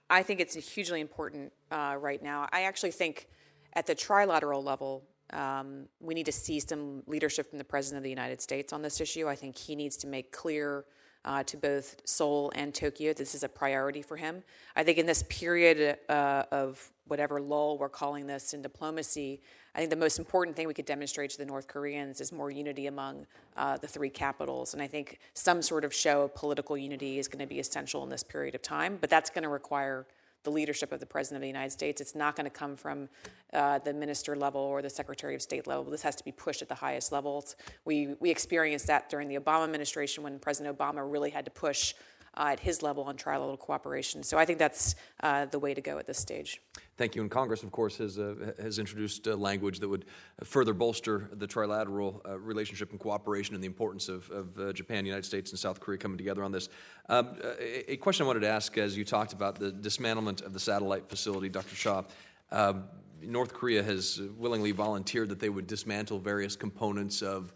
[0.09, 2.49] I think it's hugely important uh, right now.
[2.51, 3.27] I actually think
[3.73, 8.03] at the trilateral level, um, we need to see some leadership from the President of
[8.03, 9.27] the United States on this issue.
[9.27, 10.85] I think he needs to make clear
[11.27, 13.13] uh, to both Seoul and Tokyo.
[13.13, 14.41] This is a priority for him.
[14.75, 19.41] I think in this period uh, of whatever lull we're calling this in diplomacy,
[19.75, 22.49] I think the most important thing we could demonstrate to the North Koreans is more
[22.49, 24.73] unity among uh, the three capitals.
[24.73, 28.03] And I think some sort of show of political unity is going to be essential
[28.03, 30.05] in this period of time, but that's going to require
[30.47, 31.99] the leadership of the President of the United States.
[31.99, 33.09] It's not going to come from
[33.51, 35.83] uh, the minister level or the Secretary of State level.
[35.83, 37.57] This has to be pushed at the highest levels.
[37.83, 41.93] We, we experienced that during the Obama administration when President Obama really had to push
[42.37, 44.23] uh, at his level on trilateral cooperation.
[44.23, 46.61] So I think that's uh, the way to go at this stage.
[46.97, 47.21] Thank you.
[47.21, 50.05] And Congress, of course, has uh, has introduced uh, language that would
[50.43, 55.05] further bolster the trilateral uh, relationship and cooperation and the importance of, of uh, Japan,
[55.05, 56.69] United States, and South Korea coming together on this.
[57.09, 60.53] Um, a, a, question I wanted to ask, as you talked about the dismantlement of
[60.53, 61.75] the satellite facility, Dr.
[61.75, 62.03] Cha.
[62.51, 62.85] Um,
[63.21, 67.51] North Korea has willingly volunteered that they would dismantle various components of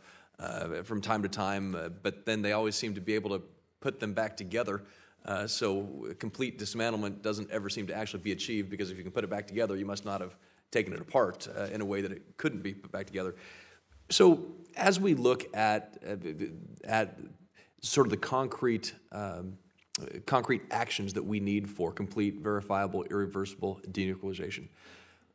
[0.84, 3.44] from time to time, but then they always seem to be able to
[3.82, 4.84] put them back together.
[5.26, 9.12] Uh, so complete dismantlement doesn't ever seem to actually be achieved because if you can
[9.12, 10.36] put it back together, you must not have
[10.72, 13.36] taken it apart uh, in a way that it couldn't be put back together.
[14.10, 16.16] So as we look at uh,
[16.84, 17.20] at
[17.82, 19.58] sort of the concrete um,
[20.26, 24.68] concrete actions that we need for complete, verifiable, irreversible denuclearization,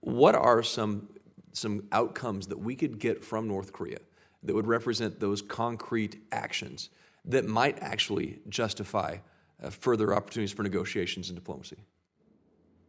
[0.01, 1.09] what are some
[1.53, 3.99] some outcomes that we could get from North Korea
[4.43, 6.91] that would represent those concrete actions?
[7.27, 9.19] That might actually justify
[9.63, 11.79] uh, further opportunities for negotiations and diplomacy?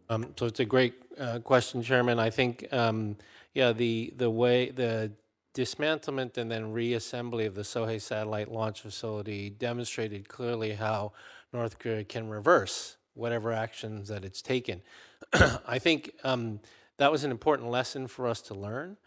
[0.09, 2.19] Um, so it's a great uh, question, Chairman.
[2.19, 3.17] I think, um,
[3.53, 5.11] yeah, the the way the
[5.53, 11.13] dismantlement and then reassembly of the Sohae satellite launch facility demonstrated clearly how
[11.51, 14.81] North Korea can reverse whatever actions that it's taken.
[15.67, 16.59] I think um,
[16.97, 18.97] that was an important lesson for us to learn.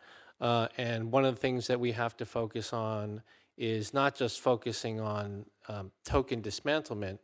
[0.41, 3.23] Uh, and one of the things that we have to focus on
[3.57, 7.19] is not just focusing on um, token dismantlement,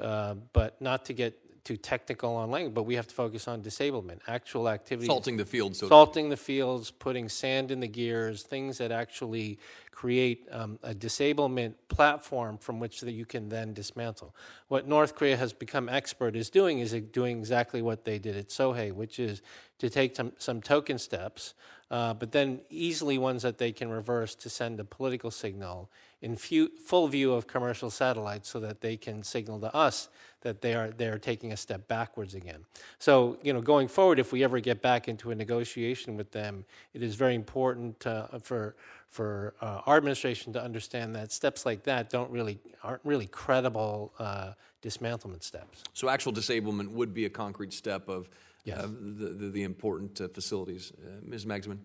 [0.00, 3.60] uh, but not to get too technical on language, but we have to focus on
[3.60, 5.06] disablement, actual activity.
[5.06, 5.78] Salting the fields.
[5.78, 9.58] So salting the fields, putting sand in the gears, things that actually
[9.92, 14.34] create um, a disablement platform from which that you can then dismantle.
[14.68, 18.48] What North Korea has become expert is doing is doing exactly what they did at
[18.48, 19.42] Sohae, which is
[19.78, 21.52] to take some, some token steps,
[21.90, 26.36] uh, but then easily ones that they can reverse to send a political signal in
[26.36, 30.08] few, full view of commercial satellites so that they can signal to us
[30.42, 32.64] that they are, they are taking a step backwards again.
[32.98, 36.64] So, you know, going forward, if we ever get back into a negotiation with them,
[36.94, 38.76] it is very important uh, for
[39.08, 44.12] for uh, our administration to understand that steps like that don't really aren't really credible
[44.18, 44.52] uh,
[44.82, 45.82] dismantlement steps.
[45.94, 48.28] So actual disablement would be a concrete step of
[48.64, 48.78] yes.
[48.78, 50.92] uh, the, the, the, important uh, facilities.
[50.98, 51.44] Uh, Ms.
[51.44, 51.78] Magsamen?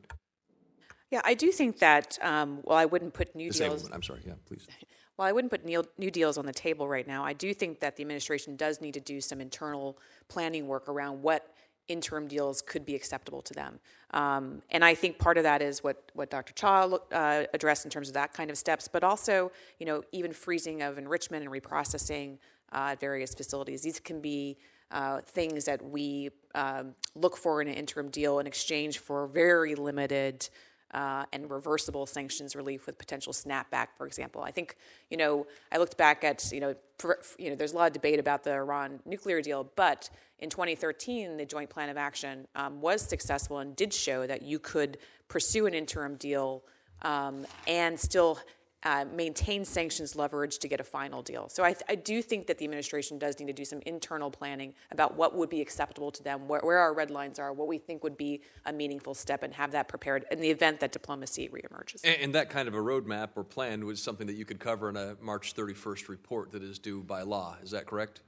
[1.11, 3.89] Yeah, I do think that, um, well, I wouldn't put new deals.
[3.91, 4.67] I'm sorry, yeah, please.
[5.15, 7.23] Well, I wouldn't put new, new deals on the table right now.
[7.23, 11.21] I do think that the administration does need to do some internal planning work around
[11.21, 11.53] what
[11.87, 13.79] interim deals could be acceptable to them.
[14.11, 16.53] Um, and I think part of that is what, what Dr.
[16.53, 20.33] Cha uh, addressed in terms of that kind of steps, but also, you know, even
[20.33, 22.37] freezing of enrichment and reprocessing
[22.71, 23.81] uh, at various facilities.
[23.81, 24.57] These can be
[24.91, 29.75] uh, things that we um, look for in an interim deal in exchange for very
[29.75, 30.47] limited
[30.93, 34.43] uh, and reversible sanctions relief with potential snapback, for example.
[34.43, 34.75] I think,
[35.09, 37.93] you know, I looked back at, you know, for, you know, there's a lot of
[37.93, 42.79] debate about the Iran nuclear deal, but in 2013, the Joint Plan of Action um,
[42.79, 46.63] was successful and did show that you could pursue an interim deal
[47.01, 48.37] um, and still
[48.85, 51.47] uh, maintain sanctions leverage to get a final deal.
[51.49, 54.73] So I, I, do think that the administration does need to do some internal planning
[54.91, 57.77] about what would be acceptable to them, where, where, our red lines are, what we
[57.77, 61.49] think would be a meaningful step, and have that prepared in the event that diplomacy
[61.49, 62.01] reemerges.
[62.03, 64.89] And, and that kind of a roadmap or plan was something that you could cover
[64.89, 67.55] in a March 31st report that is due by law.
[67.63, 68.21] Is that correct?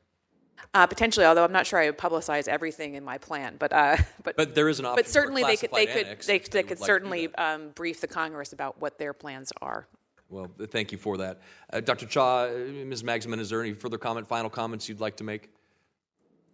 [0.74, 3.98] Uh, potentially, although I'm not sure I would publicize everything in my plan, but uh,
[4.24, 5.04] but but there is an option.
[5.04, 8.54] But certainly, they could they could they, they could like certainly um, brief the Congress
[8.54, 9.88] about what their plans are.
[10.30, 11.42] Well, thank you for that.
[11.72, 12.06] Uh, Dr.
[12.08, 12.50] Cha, uh,
[12.86, 13.04] Ms.
[13.04, 15.50] Magsamen, is there any further comment, final comments you'd like to make?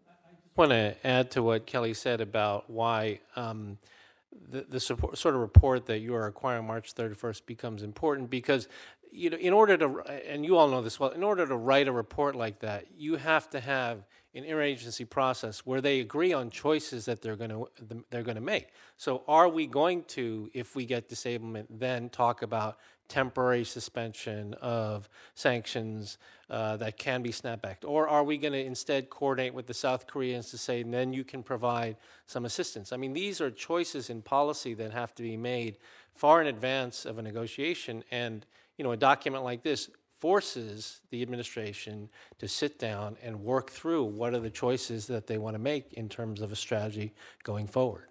[0.10, 0.14] I
[0.56, 3.78] want to add to what Kelly said about why um,
[4.50, 8.68] the, the support, sort of report that you are acquiring March 31st becomes important because
[9.14, 11.88] you know, in order to, and you all know this well, in order to write
[11.88, 16.50] a report like that, you have to have an interagency process where they agree on
[16.50, 17.68] choices that they're going to
[18.10, 18.70] they're going to make.
[18.96, 22.78] So, are we going to, if we get disablement, then talk about
[23.12, 26.18] temporary suspension of sanctions
[26.50, 30.08] uh, that can be snapback, or are we going to instead coordinate with the South
[30.08, 32.94] Koreans to say, then you can provide some assistance?
[32.94, 35.78] I mean, these are choices in policy that have to be made
[36.14, 38.46] far in advance of a negotiation, and
[38.78, 42.08] you know, a document like this forces the administration
[42.40, 45.92] to sit down and work through what are the choices that they want to make
[45.94, 47.12] in terms of a strategy
[47.44, 48.11] going forward.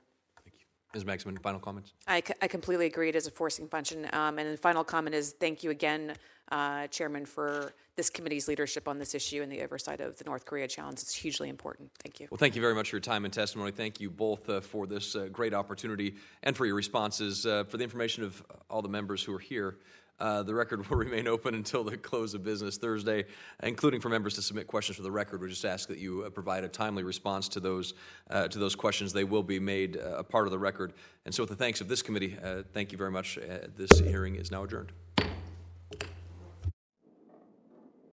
[0.94, 1.04] Ms.
[1.04, 1.92] Magsamen, final comments?
[2.08, 3.08] I, I completely agree.
[3.08, 4.08] It is a forcing function.
[4.12, 6.14] Um, and the final comment is thank you again,
[6.50, 10.44] uh, Chairman, for this committee's leadership on this issue and the oversight of the North
[10.46, 10.98] Korea challenge.
[11.00, 11.90] It's hugely important.
[12.02, 12.26] Thank you.
[12.30, 13.70] Well, thank you very much for your time and testimony.
[13.70, 17.46] Thank you both uh, for this uh, great opportunity and for your responses.
[17.46, 19.76] Uh, for the information of all the members who are here,
[20.20, 23.24] uh, the record will remain open until the close of business Thursday,
[23.62, 25.40] including for members to submit questions for the record.
[25.40, 27.94] We just ask that you uh, provide a timely response to those
[28.30, 29.12] uh, to those questions.
[29.12, 30.92] They will be made uh, a part of the record.
[31.24, 33.38] And so, with the thanks of this committee, uh, thank you very much.
[33.38, 34.92] Uh, this hearing is now adjourned.